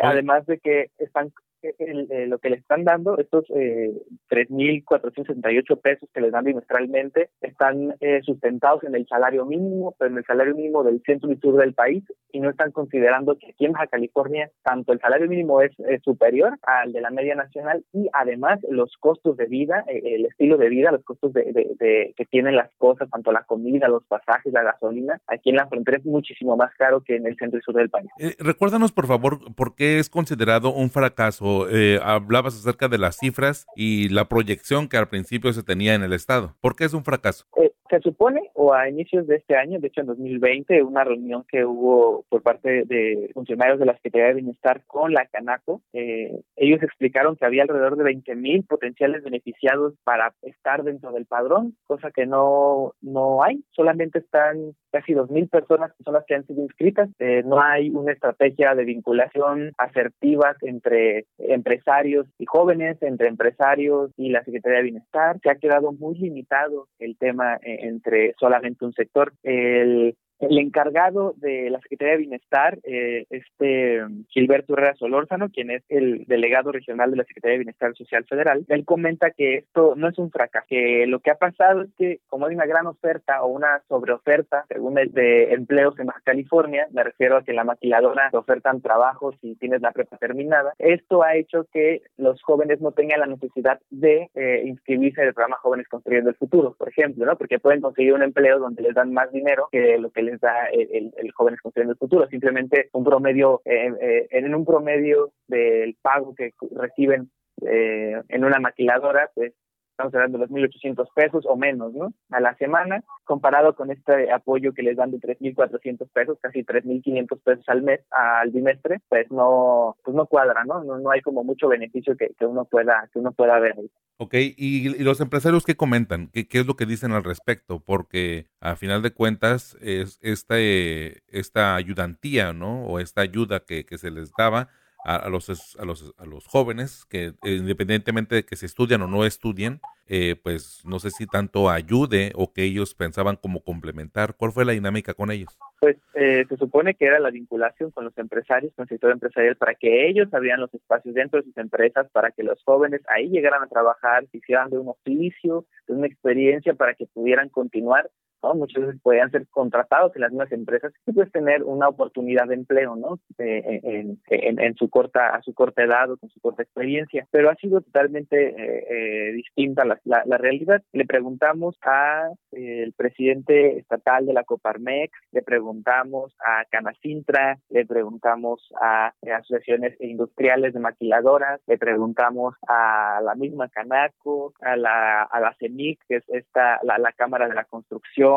Además 0.01 0.45
de 0.45 0.59
que 0.59 0.91
están 0.97 1.33
eh, 1.63 2.25
lo 2.27 2.39
que 2.39 2.49
le 2.49 2.57
están 2.57 2.83
dando, 2.83 3.17
estos 3.17 3.45
eh, 3.55 3.91
3.468 4.29 5.81
pesos 5.81 6.09
que 6.13 6.21
les 6.21 6.31
dan 6.31 6.43
bimestralmente, 6.43 7.29
están 7.41 7.95
eh, 7.99 8.21
sustentados 8.23 8.83
en 8.83 8.95
el 8.95 9.05
salario 9.07 9.45
mínimo, 9.45 9.95
pero 9.97 10.11
en 10.11 10.17
el 10.17 10.25
salario 10.25 10.55
mínimo 10.55 10.83
del 10.83 11.01
centro 11.05 11.31
y 11.31 11.37
sur 11.37 11.57
del 11.57 11.73
país, 11.73 12.03
y 12.31 12.39
no 12.39 12.49
están 12.49 12.71
considerando 12.71 13.37
que 13.37 13.51
aquí 13.51 13.65
en 13.65 13.73
Baja 13.73 13.87
California 13.87 14.49
tanto 14.63 14.93
el 14.93 14.99
salario 14.99 15.27
mínimo 15.27 15.61
es, 15.61 15.71
superior 16.03 16.57
al 16.63 16.93
de 16.93 17.01
la 17.01 17.09
media 17.09 17.35
nacional 17.35 17.83
y 17.93 18.07
además 18.13 18.59
los 18.69 18.95
costos 18.99 19.37
de 19.37 19.45
vida, 19.45 19.83
eh, 19.87 20.01
el 20.15 20.25
estilo 20.25 20.57
de 20.57 20.69
vida, 20.69 20.91
los 20.91 21.03
costos 21.03 21.33
de, 21.33 21.43
de, 21.43 22.13
que 22.15 22.25
tienen 22.25 22.55
las 22.55 22.69
cosas, 22.77 23.09
tanto 23.09 23.31
la 23.31 23.43
comida, 23.43 23.87
los 23.87 24.03
pasajes, 24.05 24.53
la 24.53 24.63
gasolina, 24.63 25.19
aquí 25.27 25.49
en 25.49 25.57
la 25.57 25.67
frontera 25.67 25.97
es 25.97 26.05
muchísimo 26.05 26.55
más 26.55 26.73
caro 26.75 27.01
que 27.01 27.15
en 27.15 27.27
el 27.27 27.35
centro 27.35 27.59
y 27.59 27.61
sur 27.61 27.75
del 27.75 27.89
país. 27.89 28.09
recuérdanos, 28.39 28.91
por 28.91 29.07
favor, 29.07 29.53
por 29.55 29.75
qué 29.75 29.99
es 29.99 30.09
considerado 30.09 30.73
un 30.73 30.89
fracaso 30.89 31.50
eh, 31.69 31.99
hablabas 32.03 32.55
acerca 32.55 32.87
de 32.87 32.97
las 32.97 33.17
cifras 33.17 33.65
y 33.75 34.09
la 34.09 34.27
proyección 34.27 34.87
que 34.87 34.97
al 34.97 35.09
principio 35.09 35.53
se 35.53 35.63
tenía 35.63 35.93
en 35.93 36.03
el 36.03 36.13
Estado. 36.13 36.55
¿Por 36.61 36.75
qué 36.75 36.85
es 36.85 36.93
un 36.93 37.03
fracaso? 37.03 37.45
Eh, 37.57 37.71
se 37.91 37.99
supone, 37.99 38.49
o 38.53 38.73
a 38.73 38.87
inicios 38.87 39.27
de 39.27 39.35
este 39.35 39.57
año, 39.57 39.79
de 39.79 39.87
hecho 39.87 40.01
en 40.01 40.07
2020, 40.07 40.81
una 40.83 41.03
reunión 41.03 41.43
que 41.47 41.65
hubo 41.65 42.23
por 42.29 42.41
parte 42.41 42.85
de 42.85 43.29
funcionarios 43.33 43.79
de 43.79 43.85
la 43.85 43.95
Secretaría 43.95 44.27
de 44.27 44.35
Bienestar 44.35 44.83
con 44.87 45.13
la 45.13 45.25
Canaco, 45.25 45.81
eh, 45.91 46.39
ellos 46.55 46.81
explicaron 46.81 47.35
que 47.35 47.45
había 47.45 47.63
alrededor 47.63 47.97
de 47.97 48.05
20 48.05 48.35
mil 48.35 48.63
potenciales 48.63 49.23
beneficiados 49.23 49.93
para 50.05 50.33
estar 50.43 50.83
dentro 50.83 51.11
del 51.11 51.25
padrón, 51.25 51.75
cosa 51.85 52.11
que 52.11 52.25
no, 52.25 52.93
no 53.01 53.43
hay, 53.43 53.61
solamente 53.71 54.19
están 54.19 54.73
casi 54.91 55.13
2 55.13 55.29
mil 55.29 55.49
personas 55.49 55.91
que 55.97 56.03
son 56.03 56.13
las 56.13 56.25
que 56.25 56.35
han 56.35 56.47
sido 56.47 56.63
inscritas, 56.63 57.09
eh, 57.19 57.43
no 57.45 57.61
hay 57.61 57.89
una 57.89 58.13
estrategia 58.13 58.73
de 58.73 58.85
vinculación 58.85 59.73
asertiva 59.77 60.55
entre 60.61 61.25
empresarios 61.37 62.25
y 62.37 62.45
jóvenes, 62.45 62.97
entre 63.01 63.27
empresarios 63.27 64.11
y 64.15 64.29
la 64.29 64.43
Secretaría 64.43 64.77
de 64.77 64.83
Bienestar, 64.83 65.39
se 65.43 65.49
ha 65.49 65.55
quedado 65.55 65.91
muy 65.91 66.15
limitado 66.15 66.87
el 66.99 67.17
tema. 67.17 67.57
Eh, 67.63 67.80
entre 67.81 68.33
solamente 68.39 68.85
un 68.85 68.93
sector. 68.93 69.33
El 69.43 70.15
el 70.41 70.57
encargado 70.57 71.33
de 71.37 71.69
la 71.69 71.79
Secretaría 71.79 72.13
de 72.13 72.19
Bienestar, 72.19 72.79
eh, 72.83 73.25
este 73.29 74.01
Gilberto 74.29 74.73
Herrera 74.73 74.95
Solórzano, 74.95 75.49
quien 75.49 75.71
es 75.71 75.83
el 75.89 76.25
delegado 76.25 76.71
regional 76.71 77.11
de 77.11 77.17
la 77.17 77.23
Secretaría 77.23 77.53
de 77.53 77.59
Bienestar 77.59 77.95
Social 77.95 78.25
Federal, 78.25 78.65
él 78.67 78.85
comenta 78.85 79.31
que 79.31 79.57
esto 79.57 79.93
no 79.95 80.09
es 80.09 80.17
un 80.17 80.31
fracaso, 80.31 80.65
que 80.67 81.05
lo 81.07 81.19
que 81.19 81.31
ha 81.31 81.35
pasado 81.35 81.81
es 81.83 81.89
que 81.97 82.19
como 82.27 82.45
hay 82.45 82.55
una 82.55 82.65
gran 82.65 82.87
oferta 82.87 83.43
o 83.43 83.47
una 83.47 83.81
sobreoferta, 83.87 84.65
según 84.67 84.97
el 84.97 85.11
de 85.11 85.53
empleos 85.53 85.97
en 85.99 86.09
California, 86.23 86.87
me 86.91 87.03
refiero 87.03 87.37
a 87.37 87.43
que 87.43 87.53
la 87.53 87.63
maquiladora 87.63 88.29
te 88.31 88.37
ofertan 88.37 88.81
trabajos 88.81 89.35
si 89.41 89.55
tienes 89.55 89.81
la 89.81 89.91
prepa 89.91 90.17
terminada, 90.17 90.73
esto 90.79 91.23
ha 91.23 91.35
hecho 91.35 91.67
que 91.71 92.01
los 92.17 92.41
jóvenes 92.43 92.81
no 92.81 92.91
tengan 92.91 93.19
la 93.19 93.25
necesidad 93.27 93.79
de 93.89 94.29
eh, 94.35 94.63
inscribirse 94.65 95.21
en 95.21 95.27
el 95.27 95.33
programa 95.33 95.57
Jóvenes 95.57 95.87
Construyendo 95.87 96.29
el 96.29 96.35
Futuro, 96.35 96.75
por 96.77 96.89
ejemplo, 96.89 97.25
¿no? 97.25 97.37
Porque 97.37 97.59
pueden 97.59 97.81
conseguir 97.81 98.13
un 98.13 98.23
empleo 98.23 98.59
donde 98.59 98.81
les 98.81 98.95
dan 98.95 99.13
más 99.13 99.31
dinero 99.31 99.67
que 99.71 99.97
lo 99.97 100.11
que 100.11 100.23
les 100.23 100.30
da 100.39 100.65
el, 100.65 101.11
el, 101.17 101.31
Jóvenes 101.31 101.61
Construyendo 101.61 101.93
el 101.93 101.97
Futuro, 101.97 102.27
simplemente 102.27 102.89
un 102.93 103.03
promedio, 103.03 103.61
eh, 103.65 103.91
eh, 103.99 104.27
en 104.31 104.53
un 104.53 104.65
promedio 104.65 105.33
del 105.47 105.95
pago 106.01 106.33
que 106.35 106.53
reciben 106.75 107.31
eh, 107.65 108.21
en 108.29 108.43
una 108.45 108.59
maquiladora, 108.59 109.29
pues 109.33 109.53
estamos 110.01 110.15
hablando 110.15 110.37
de 110.39 110.47
los 110.47 110.71
1.800 110.71 111.07
pesos 111.13 111.45
o 111.47 111.55
menos, 111.55 111.93
¿no? 111.93 112.13
A 112.31 112.39
la 112.39 112.55
semana, 112.55 113.03
comparado 113.23 113.75
con 113.75 113.91
este 113.91 114.31
apoyo 114.31 114.73
que 114.73 114.81
les 114.81 114.97
dan 114.97 115.11
de 115.11 115.19
3.400 115.19 116.09
pesos, 116.11 116.37
casi 116.41 116.63
3.500 116.63 117.39
pesos 117.43 117.63
al 117.67 117.83
mes, 117.83 118.01
al 118.11 118.49
bimestre, 118.49 119.01
pues 119.09 119.29
no, 119.31 119.95
pues 120.03 120.15
no 120.15 120.25
cuadra, 120.25 120.63
¿no? 120.65 120.83
No, 120.83 120.97
no 120.97 121.11
hay 121.11 121.21
como 121.21 121.43
mucho 121.43 121.67
beneficio 121.67 122.15
que, 122.17 122.31
que 122.37 122.45
uno 122.45 122.65
pueda, 122.65 123.09
que 123.13 123.19
uno 123.19 123.31
pueda 123.31 123.59
ver. 123.59 123.75
Ok, 124.17 124.35
¿Y, 124.57 125.03
los 125.03 125.21
empresarios 125.21 125.65
qué 125.65 125.75
comentan? 125.75 126.29
¿Qué, 126.31 126.47
¿Qué, 126.47 126.59
es 126.59 126.67
lo 126.67 126.75
que 126.75 126.85
dicen 126.85 127.11
al 127.11 127.23
respecto? 127.23 127.79
Porque 127.79 128.47
a 128.59 128.75
final 128.75 129.01
de 129.01 129.13
cuentas, 129.13 129.77
es 129.81 130.19
esta, 130.21 130.55
esta 130.57 131.75
ayudantía, 131.75 132.53
¿no? 132.53 132.85
O 132.85 132.99
esta 132.99 133.21
ayuda 133.21 133.61
que, 133.61 133.85
que 133.85 133.97
se 133.97 134.11
les 134.11 134.31
daba, 134.37 134.69
a, 135.03 135.29
los, 135.29 135.75
a, 135.77 135.85
los, 135.85 136.13
a 136.17 136.25
los 136.25 136.47
jóvenes 136.47 137.05
que 137.09 137.33
eh, 137.43 137.55
independientemente 137.55 138.35
de 138.35 138.45
que 138.45 138.55
se 138.55 138.65
estudian 138.65 139.01
o 139.01 139.07
no 139.07 139.25
estudien, 139.25 139.79
eh, 140.07 140.35
pues 140.41 140.83
no 140.85 140.99
sé 140.99 141.09
si 141.09 141.25
tanto 141.25 141.69
ayude 141.69 142.33
o 142.35 142.51
que 142.53 142.63
ellos 142.63 142.93
pensaban 142.95 143.37
como 143.37 143.63
complementar. 143.63 144.35
¿Cuál 144.35 144.51
fue 144.51 144.65
la 144.65 144.73
dinámica 144.73 145.13
con 145.13 145.31
ellos? 145.31 145.57
Pues 145.79 145.97
eh, 146.13 146.45
se 146.47 146.57
supone 146.57 146.93
que 146.93 147.05
era 147.05 147.19
la 147.19 147.31
vinculación 147.31 147.91
con 147.91 148.05
los 148.05 148.17
empresarios, 148.17 148.73
con 148.75 148.83
el 148.83 148.89
sector 148.89 149.11
empresarial, 149.11 149.55
para 149.55 149.73
que 149.73 150.07
ellos 150.07 150.31
abrieran 150.33 150.59
los 150.59 150.73
espacios 150.73 151.15
dentro 151.15 151.39
de 151.39 151.45
sus 151.45 151.57
empresas, 151.57 152.07
para 152.11 152.31
que 152.31 152.43
los 152.43 152.61
jóvenes 152.63 153.01
ahí 153.07 153.29
llegaran 153.29 153.63
a 153.63 153.67
trabajar, 153.67 154.25
hicieran 154.31 154.69
de 154.69 154.77
un 154.77 154.89
oficio, 154.89 155.65
de 155.87 155.93
una 155.93 156.07
experiencia, 156.07 156.73
para 156.73 156.93
que 156.93 157.07
pudieran 157.07 157.49
continuar 157.49 158.11
Muchos 158.55 158.85
veces 158.85 159.01
podían 159.01 159.29
ser 159.31 159.47
contratados 159.49 160.15
en 160.15 160.21
las 160.21 160.31
mismas 160.31 160.51
empresas 160.51 160.91
y 161.05 161.13
pues 161.13 161.31
tener 161.31 161.63
una 161.63 161.87
oportunidad 161.87 162.47
de 162.47 162.55
empleo, 162.55 162.95
¿no? 162.95 163.19
en, 163.37 164.19
en, 164.29 164.75
su 164.75 164.89
corta, 164.89 165.35
a 165.35 165.41
su 165.41 165.53
corta 165.53 165.83
edad 165.83 166.11
o 166.11 166.17
con 166.17 166.29
su 166.29 166.39
corta 166.39 166.63
experiencia. 166.63 167.27
Pero 167.31 167.49
ha 167.49 167.55
sido 167.55 167.81
totalmente 167.81 168.49
eh, 168.49 168.85
eh, 168.89 169.31
distinta 169.33 169.85
la, 169.85 169.99
la, 170.03 170.37
realidad. 170.37 170.81
Le 170.91 171.05
preguntamos 171.05 171.77
a 171.83 172.29
eh, 172.51 172.83
el 172.83 172.93
presidente 172.93 173.77
estatal 173.77 174.25
de 174.25 174.33
la 174.33 174.43
Coparmex, 174.43 175.11
le 175.31 175.41
preguntamos 175.43 176.35
a 176.45 176.65
Canacintra, 176.69 177.59
le 177.69 177.85
preguntamos 177.85 178.73
a, 178.81 179.13
asociaciones 179.37 179.99
industriales 180.01 180.73
de 180.73 180.79
maquiladoras, 180.79 181.61
le 181.67 181.77
preguntamos 181.77 182.55
a 182.67 183.21
la 183.23 183.35
misma 183.35 183.69
Canaco, 183.69 184.53
a 184.61 184.75
la, 184.75 185.23
a 185.23 185.39
la 185.39 185.55
CEMIC, 185.59 185.99
que 186.07 186.15
es 186.17 186.23
esta, 186.29 186.79
la, 186.83 186.97
la 186.97 187.11
Cámara 187.11 187.47
de 187.47 187.55
la 187.55 187.65
Construcción, 187.65 188.30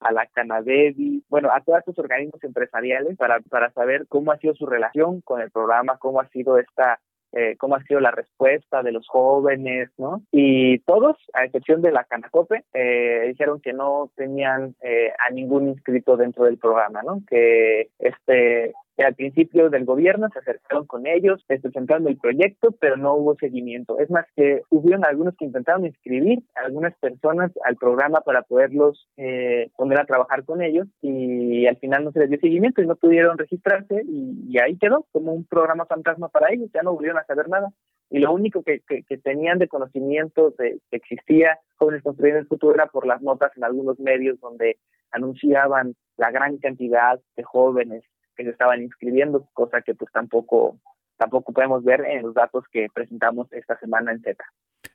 a 0.00 0.12
la 0.12 0.26
Canadevi, 0.26 1.24
bueno, 1.28 1.50
a 1.52 1.60
todos 1.60 1.80
estos 1.80 1.98
organismos 1.98 2.42
empresariales 2.42 3.16
para, 3.16 3.40
para 3.40 3.70
saber 3.72 4.06
cómo 4.08 4.32
ha 4.32 4.38
sido 4.38 4.54
su 4.54 4.66
relación 4.66 5.20
con 5.20 5.40
el 5.40 5.50
programa, 5.50 5.98
cómo 5.98 6.20
ha 6.20 6.28
sido 6.28 6.58
esta 6.58 6.98
eh, 7.32 7.56
cómo 7.58 7.76
ha 7.76 7.82
sido 7.84 8.00
la 8.00 8.10
respuesta 8.10 8.82
de 8.82 8.90
los 8.90 9.06
jóvenes, 9.06 9.88
¿no? 9.98 10.22
Y 10.32 10.80
todos, 10.80 11.16
a 11.32 11.44
excepción 11.44 11.80
de 11.80 11.92
la 11.92 12.02
Canacope, 12.02 12.64
eh, 12.74 13.26
dijeron 13.28 13.60
que 13.60 13.72
no 13.72 14.10
tenían 14.16 14.74
eh, 14.82 15.12
a 15.16 15.30
ningún 15.30 15.68
inscrito 15.68 16.16
dentro 16.16 16.44
del 16.44 16.58
programa, 16.58 17.02
¿no? 17.02 17.22
Que 17.28 17.90
este 18.00 18.74
al 19.02 19.14
principio 19.14 19.70
del 19.70 19.84
gobierno 19.84 20.28
se 20.32 20.40
acercaron 20.40 20.86
con 20.86 21.06
ellos 21.06 21.42
presentando 21.46 22.08
el 22.08 22.18
proyecto, 22.18 22.72
pero 22.80 22.96
no 22.96 23.14
hubo 23.14 23.36
seguimiento. 23.36 23.98
Es 23.98 24.10
más 24.10 24.26
que 24.36 24.62
hubieron 24.70 25.04
algunos 25.04 25.36
que 25.36 25.44
intentaron 25.44 25.86
inscribir 25.86 26.42
a 26.56 26.66
algunas 26.66 26.94
personas 26.98 27.52
al 27.64 27.76
programa 27.76 28.20
para 28.20 28.42
poderlos 28.42 29.08
eh, 29.16 29.70
poner 29.76 30.00
a 30.00 30.06
trabajar 30.06 30.44
con 30.44 30.62
ellos 30.62 30.88
y 31.00 31.66
al 31.66 31.76
final 31.76 32.04
no 32.04 32.12
se 32.12 32.20
les 32.20 32.30
dio 32.30 32.40
seguimiento 32.40 32.82
y 32.82 32.86
no 32.86 32.96
pudieron 32.96 33.38
registrarse 33.38 34.02
y, 34.06 34.58
ahí 34.60 34.76
quedó 34.76 35.06
como 35.12 35.32
un 35.32 35.44
programa 35.46 35.86
fantasma 35.86 36.28
para 36.28 36.52
ellos, 36.52 36.68
ya 36.74 36.82
no 36.82 36.92
volvieron 36.92 37.18
a 37.18 37.24
saber 37.24 37.48
nada. 37.48 37.70
Y 38.10 38.18
lo 38.18 38.32
único 38.32 38.62
que, 38.62 38.80
que, 38.80 39.18
tenían 39.18 39.58
de 39.58 39.68
conocimiento 39.68 40.50
de 40.58 40.80
que 40.90 40.96
existía 40.96 41.58
Jóvenes 41.76 42.02
Construyendo 42.02 42.40
el 42.40 42.46
Futuro 42.46 42.74
era 42.74 42.86
por 42.86 43.06
las 43.06 43.22
notas 43.22 43.52
en 43.56 43.64
algunos 43.64 43.98
medios 44.00 44.38
donde 44.40 44.76
anunciaban 45.12 45.94
la 46.16 46.30
gran 46.30 46.58
cantidad 46.58 47.18
de 47.36 47.42
jóvenes 47.42 48.04
estaban 48.48 48.82
inscribiendo, 48.82 49.48
cosa 49.52 49.82
que 49.82 49.94
pues 49.94 50.10
tampoco 50.12 50.78
tampoco 51.20 51.52
podemos 51.52 51.84
ver 51.84 52.00
en 52.06 52.22
los 52.22 52.34
datos 52.34 52.64
que 52.72 52.86
presentamos 52.94 53.52
esta 53.52 53.78
semana 53.78 54.10
en 54.10 54.22
Z. 54.22 54.42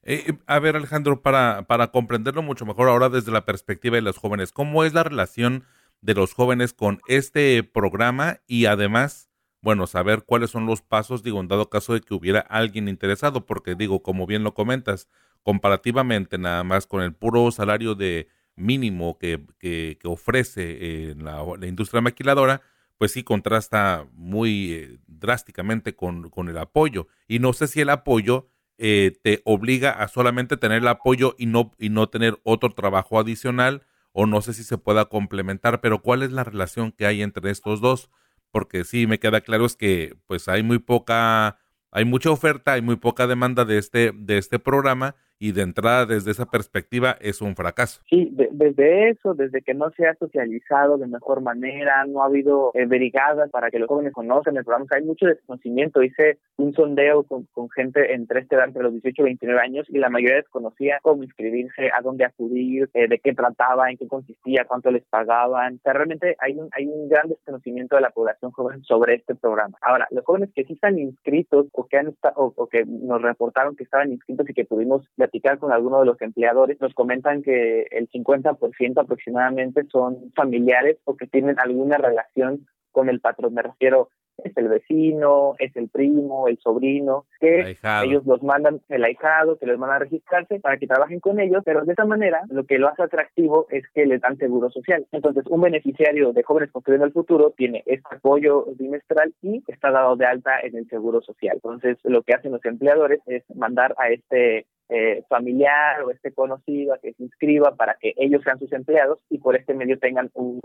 Eh, 0.01 0.23
eh, 0.27 0.34
a 0.47 0.60
ver, 0.60 0.75
Alejandro, 0.75 1.21
para, 1.21 1.63
para 1.67 1.91
comprenderlo 1.91 2.41
mucho 2.41 2.65
mejor 2.65 2.89
ahora 2.89 3.10
desde 3.10 3.31
la 3.31 3.45
perspectiva 3.45 3.95
de 3.95 4.01
los 4.01 4.17
jóvenes, 4.17 4.51
¿cómo 4.51 4.84
es 4.84 4.95
la 4.95 5.03
relación 5.03 5.63
de 6.01 6.15
los 6.15 6.34
jóvenes 6.34 6.73
con 6.73 6.99
este 7.08 7.63
programa 7.63 8.39
y 8.47 8.65
además, 8.65 9.29
bueno, 9.62 9.86
saber 9.86 10.23
cuáles 10.25 10.49
son 10.49 10.65
los 10.65 10.81
pasos, 10.81 11.21
digo, 11.21 11.39
en 11.39 11.47
dado 11.47 11.69
caso 11.69 11.93
de 11.93 12.01
que 12.01 12.15
hubiera 12.15 12.39
alguien 12.39 12.88
interesado, 12.88 13.45
porque 13.45 13.75
digo, 13.75 14.01
como 14.01 14.25
bien 14.25 14.43
lo 14.43 14.55
comentas, 14.55 15.08
comparativamente 15.43 16.39
nada 16.39 16.63
más 16.63 16.88
con 16.88 17.03
el 17.03 17.13
puro 17.13 17.51
salario 17.51 17.93
de 17.93 18.27
mínimo 18.55 19.19
que, 19.19 19.45
que, 19.60 19.97
ofrece 20.05 20.77
eh, 20.79 21.15
la 21.17 21.67
industria 21.67 22.01
maquiladora, 22.01 22.62
pues 22.97 23.12
sí 23.12 23.23
contrasta 23.23 24.08
muy 24.13 24.73
eh, 24.73 24.99
drásticamente 25.08 25.95
con, 25.95 26.29
con, 26.29 26.49
el 26.49 26.58
apoyo. 26.58 27.08
Y 27.27 27.39
no 27.39 27.53
sé 27.53 27.67
si 27.67 27.81
el 27.81 27.89
apoyo 27.89 28.47
eh, 28.77 29.17
te 29.23 29.41
obliga 29.45 29.91
a 29.91 30.08
solamente 30.08 30.58
tener 30.58 30.79
el 30.79 30.88
apoyo 30.88 31.36
y 31.38 31.45
no, 31.45 31.71
y 31.79 31.89
no 31.89 32.10
tener 32.10 32.39
otro 32.43 32.71
trabajo 32.71 33.19
adicional, 33.19 33.84
o 34.12 34.25
no 34.25 34.41
sé 34.41 34.53
si 34.53 34.63
se 34.63 34.77
pueda 34.77 35.05
complementar, 35.05 35.81
pero 35.81 36.01
¿cuál 36.01 36.23
es 36.23 36.31
la 36.31 36.43
relación 36.43 36.91
que 36.91 37.05
hay 37.05 37.21
entre 37.21 37.51
estos 37.51 37.81
dos? 37.81 38.10
Porque 38.51 38.86
sí, 38.86 39.08
me 39.08 39.19
queda 39.19 39.41
claro 39.41 39.65
es 39.65 39.75
que 39.75 40.17
pues 40.27 40.47
hay 40.47 40.63
muy 40.63 40.79
poca, 40.79 41.60
hay 41.91 42.05
mucha 42.05 42.31
oferta, 42.31 42.73
hay 42.73 42.81
muy 42.81 42.95
poca 42.95 43.27
demanda 43.27 43.65
de 43.65 43.77
este, 43.77 44.13
de 44.15 44.38
este 44.38 44.60
programa 44.60 45.15
y 45.39 45.52
de 45.52 45.62
entrada 45.62 46.06
desde 46.06 46.32
esa 46.32 46.45
perspectiva 46.45 47.17
es 47.19 47.41
un 47.41 47.56
fracaso. 47.56 48.02
Sí, 48.10 48.32
desde 48.52 49.10
eso, 49.10 49.34
desde 49.34 49.62
que 49.62 49.74
no 49.74 49.91
se 49.91 50.08
ha 50.08 50.15
socializado 50.15 50.98
de 50.98 51.08
mejor 51.08 51.41
manera, 51.41 52.06
no 52.06 52.24
ha 52.24 52.28
habido 52.28 52.71
eh, 52.74 52.86
brigadas 52.86 53.50
para 53.52 53.69
que 53.69 53.80
los 53.80 53.88
jóvenes 53.88 54.13
conozcan 54.13 54.58
el 54.58 54.63
programa, 54.63 54.86
hay 54.91 55.04
mucho 55.04 55.26
desconocimiento. 55.26 56.04
Hice 56.04 56.38
un 56.58 56.74
sondeo 56.74 57.24
con, 57.24 57.48
gente 57.76 58.13
entre 58.13 58.41
este 58.41 58.56
edad, 58.56 58.65
entre 58.65 58.84
los 58.84 58.93
18 58.93 59.21
y 59.21 59.26
29 59.26 59.62
años, 59.62 59.88
y 59.89 59.98
la 59.98 60.10
mayoría 60.10 60.38
desconocía 60.38 61.00
cómo 61.02 61.24
inscribirse, 61.24 61.89
a 61.91 62.02
dónde 62.02 62.26
acudir, 62.26 62.89
eh, 62.93 63.08
de 63.08 63.19
qué 63.19 63.34
trataba, 63.34 63.89
en 63.89 63.98
qué 63.98 64.08
consistía, 64.08 64.65
cuánto 64.65 64.91
les 64.91 65.04
pagaban. 65.06 65.76
O 65.76 65.80
sea, 65.80 65.93
realmente 65.93 66.36
hay 66.39 66.54
un, 66.54 66.69
hay 66.71 66.86
un 66.88 67.10
gran 67.10 67.28
desconocimiento 67.28 67.95
de 67.95 68.02
la 68.02 68.12
población 68.12 68.52
joven 68.52 68.84
sobre 68.84 69.15
este 69.15 69.36
programa. 69.36 69.78
Ahora, 69.82 70.08
los 70.12 70.24
jóvenes 70.24 70.52
que 70.56 70.63
sí 70.63 70.74
están 70.74 70.98
inscritos 70.98 71.67
o 71.74 71.88
que, 71.88 71.98
han 71.98 72.08
estado, 72.08 72.54
o 72.56 72.67
que 72.67 72.86
nos 72.86 73.21
reportaron 73.21 73.76
que 73.76 73.84
estaban 73.84 74.12
inscritos 74.12 74.50
y 74.50 74.54
que 74.54 74.65
pudimos 74.65 75.08
platicar 75.26 75.58
con 75.58 75.72
algunos 75.72 76.02
de 76.02 76.06
los 76.06 76.22
empleadores, 76.22 76.80
nos 76.80 76.94
comentan 76.94 77.42
que 77.42 77.88
el 77.92 78.10
50% 78.10 79.02
aproximadamente 79.02 79.84
son 79.92 80.32
familiares 80.36 80.98
o 81.06 81.16
que 81.18 81.26
tienen 81.26 81.60
alguna 81.60 81.98
relación 81.98 82.68
con 82.92 83.10
el 83.10 83.20
patrón. 83.20 83.56
Me 83.56 83.64
refiero 83.64 84.10
es 84.44 84.56
el 84.58 84.68
vecino, 84.68 85.56
es 85.60 85.76
el 85.76 85.90
primo, 85.90 86.48
el 86.48 86.58
sobrino, 86.60 87.26
que 87.40 87.78
ellos 88.04 88.26
los 88.26 88.44
mandan, 88.44 88.82
el 88.90 89.04
ahijado, 89.04 89.58
que 89.58 89.66
les 89.66 89.78
mandan 89.78 89.98
a 89.98 90.00
registrarse 90.00 90.60
para 90.60 90.78
que 90.78 90.88
trabajen 90.88 91.20
con 91.20 91.40
ellos, 91.40 91.64
pero 91.66 91.84
de 91.86 91.94
esa 91.94 92.06
manera 92.06 92.42
lo 92.50 92.66
que 92.66 92.78
lo 92.78 92.90
hace 92.90 93.04
atractivo 93.04 93.68
es 93.70 93.84
que 93.94 94.06
les 94.06 94.22
dan 94.22 94.38
seguro 94.38 94.70
social. 94.70 95.06
Entonces, 95.12 95.46
un 95.50 95.62
beneficiario 95.62 96.34
de 96.34 96.44
Jóvenes 96.44 96.72
Construyendo 96.72 97.06
el 97.06 97.14
Futuro 97.14 97.54
tiene 97.56 97.84
este 97.86 98.16
apoyo 98.16 98.66
bimestral 98.78 99.34
y 99.42 99.64
está 99.68 99.92
dado 99.92 100.16
de 100.16 100.26
alta 100.26 100.60
en 100.62 100.76
el 100.76 100.88
seguro 100.90 101.22
social. 101.22 101.56
Entonces, 101.56 101.98
lo 102.04 102.22
que 102.24 102.34
hacen 102.34 102.52
los 102.52 102.66
empleadores 102.66 103.22
es 103.28 103.44
mandar 103.56 103.96
a 103.98 104.10
este 104.10 104.66
eh, 104.89 105.24
familiar 105.28 106.04
o 106.04 106.12
este 106.12 106.32
conocido 106.32 106.93
a 106.93 107.00
que 107.00 107.13
se 107.13 107.24
inscriba 107.24 107.76
para 107.76 107.95
que 108.00 108.13
ellos 108.17 108.41
sean 108.43 108.60
sus 108.60 108.71
empleados 108.71 109.19
y 109.30 109.39
por 109.39 109.56
este 109.56 109.74
medio 109.74 109.98
tengan 110.00 110.30
un, 110.34 110.62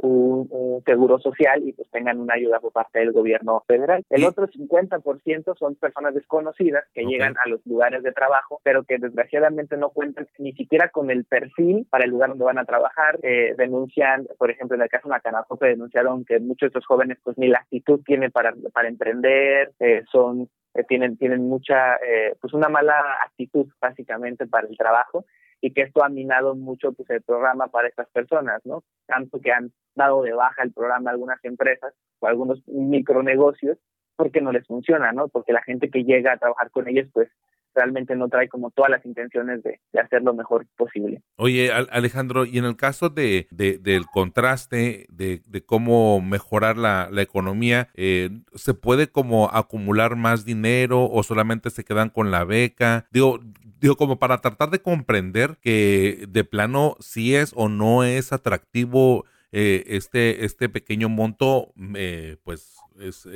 seguro 0.86 1.18
social 1.18 1.62
y 1.66 1.72
pues 1.72 1.88
tengan 1.90 2.18
una 2.18 2.34
ayuda 2.34 2.58
por 2.60 2.72
parte 2.72 2.98
del 2.98 3.12
gobierno 3.12 3.62
federal. 3.66 4.02
El 4.10 4.24
otro 4.24 4.46
50% 4.48 5.56
son 5.58 5.74
personas 5.76 6.14
desconocidas 6.14 6.84
que 6.94 7.04
llegan 7.04 7.34
a 7.44 7.48
los 7.48 7.64
lugares 7.66 8.02
de 8.02 8.12
trabajo, 8.12 8.60
pero 8.62 8.84
que 8.84 8.98
desgraciadamente 8.98 9.76
no 9.76 9.90
cuentan 9.90 10.26
ni 10.38 10.52
siquiera 10.52 10.88
con 10.88 11.10
el 11.10 11.24
perfil 11.24 11.86
para 11.90 12.04
el 12.04 12.10
lugar 12.10 12.30
donde 12.30 12.44
van 12.44 12.58
a 12.58 12.64
trabajar. 12.64 13.18
Eh, 13.22 13.54
denuncian, 13.56 14.26
por 14.38 14.50
ejemplo, 14.50 14.76
en 14.76 14.82
el 14.82 14.88
caso 14.88 15.08
de 15.08 15.12
Macanacope 15.12 15.68
denunciaron 15.68 16.24
que 16.24 16.40
muchos 16.40 16.60
de 16.60 16.66
estos 16.68 16.86
jóvenes 16.86 17.18
pues 17.22 17.36
ni 17.38 17.48
la 17.48 17.58
actitud 17.58 18.00
tienen 18.04 18.30
para, 18.30 18.54
para 18.72 18.88
emprender, 18.88 19.72
eh, 19.78 20.02
son 20.10 20.48
eh, 20.74 20.84
tienen, 20.84 21.16
tienen 21.16 21.48
mucha, 21.48 21.96
eh, 21.96 22.34
pues 22.40 22.52
una 22.54 22.68
mala 22.68 22.94
actitud 23.24 23.66
básicamente 23.80 24.46
para 24.46 24.68
el 24.68 24.76
trabajo 24.76 25.24
y 25.60 25.72
que 25.72 25.82
esto 25.82 26.02
ha 26.04 26.08
minado 26.08 26.54
mucho 26.54 26.92
pues 26.92 27.10
el 27.10 27.22
programa 27.22 27.68
para 27.68 27.88
estas 27.88 28.08
personas, 28.10 28.64
¿no? 28.64 28.82
Tanto 29.06 29.40
que 29.40 29.52
han 29.52 29.72
dado 29.94 30.22
de 30.22 30.32
baja 30.32 30.62
el 30.62 30.72
programa 30.72 31.10
a 31.10 31.12
algunas 31.12 31.44
empresas 31.44 31.92
o 32.20 32.26
algunos 32.26 32.66
micronegocios 32.66 33.78
porque 34.16 34.40
no 34.40 34.52
les 34.52 34.66
funciona, 34.66 35.12
¿no? 35.12 35.28
Porque 35.28 35.52
la 35.52 35.62
gente 35.62 35.90
que 35.90 36.04
llega 36.04 36.32
a 36.32 36.38
trabajar 36.38 36.70
con 36.70 36.88
ellos 36.88 37.08
pues 37.12 37.28
realmente 37.74 38.16
no 38.16 38.28
trae 38.28 38.48
como 38.48 38.70
todas 38.70 38.90
las 38.90 39.04
intenciones 39.04 39.62
de, 39.62 39.80
hacer 40.00 40.22
lo 40.22 40.34
mejor 40.34 40.66
posible. 40.76 41.22
Oye, 41.36 41.70
Alejandro, 41.72 42.44
y 42.44 42.58
en 42.58 42.64
el 42.64 42.76
caso 42.76 43.08
de, 43.10 43.46
del 43.50 44.06
contraste, 44.06 45.06
de, 45.10 45.42
cómo 45.66 46.20
mejorar 46.20 46.76
la, 46.76 47.08
economía, 47.20 47.88
eh, 47.94 48.30
¿se 48.54 48.72
puede 48.72 49.08
como 49.08 49.50
acumular 49.52 50.16
más 50.16 50.44
dinero 50.44 51.08
o 51.10 51.22
solamente 51.22 51.70
se 51.70 51.84
quedan 51.84 52.08
con 52.08 52.30
la 52.30 52.44
beca? 52.44 53.06
Digo, 53.10 53.40
digo, 53.78 53.96
como 53.96 54.18
para 54.18 54.38
tratar 54.38 54.70
de 54.70 54.80
comprender 54.80 55.58
que 55.60 56.26
de 56.28 56.44
plano 56.44 56.96
si 57.00 57.34
es 57.34 57.52
o 57.54 57.68
no 57.68 58.04
es 58.04 58.32
atractivo 58.32 59.26
eh, 59.52 59.84
este, 59.88 60.44
este 60.44 60.68
pequeño 60.68 61.08
monto, 61.08 61.72
eh, 61.94 62.36
pues 62.42 62.78
es 63.00 63.28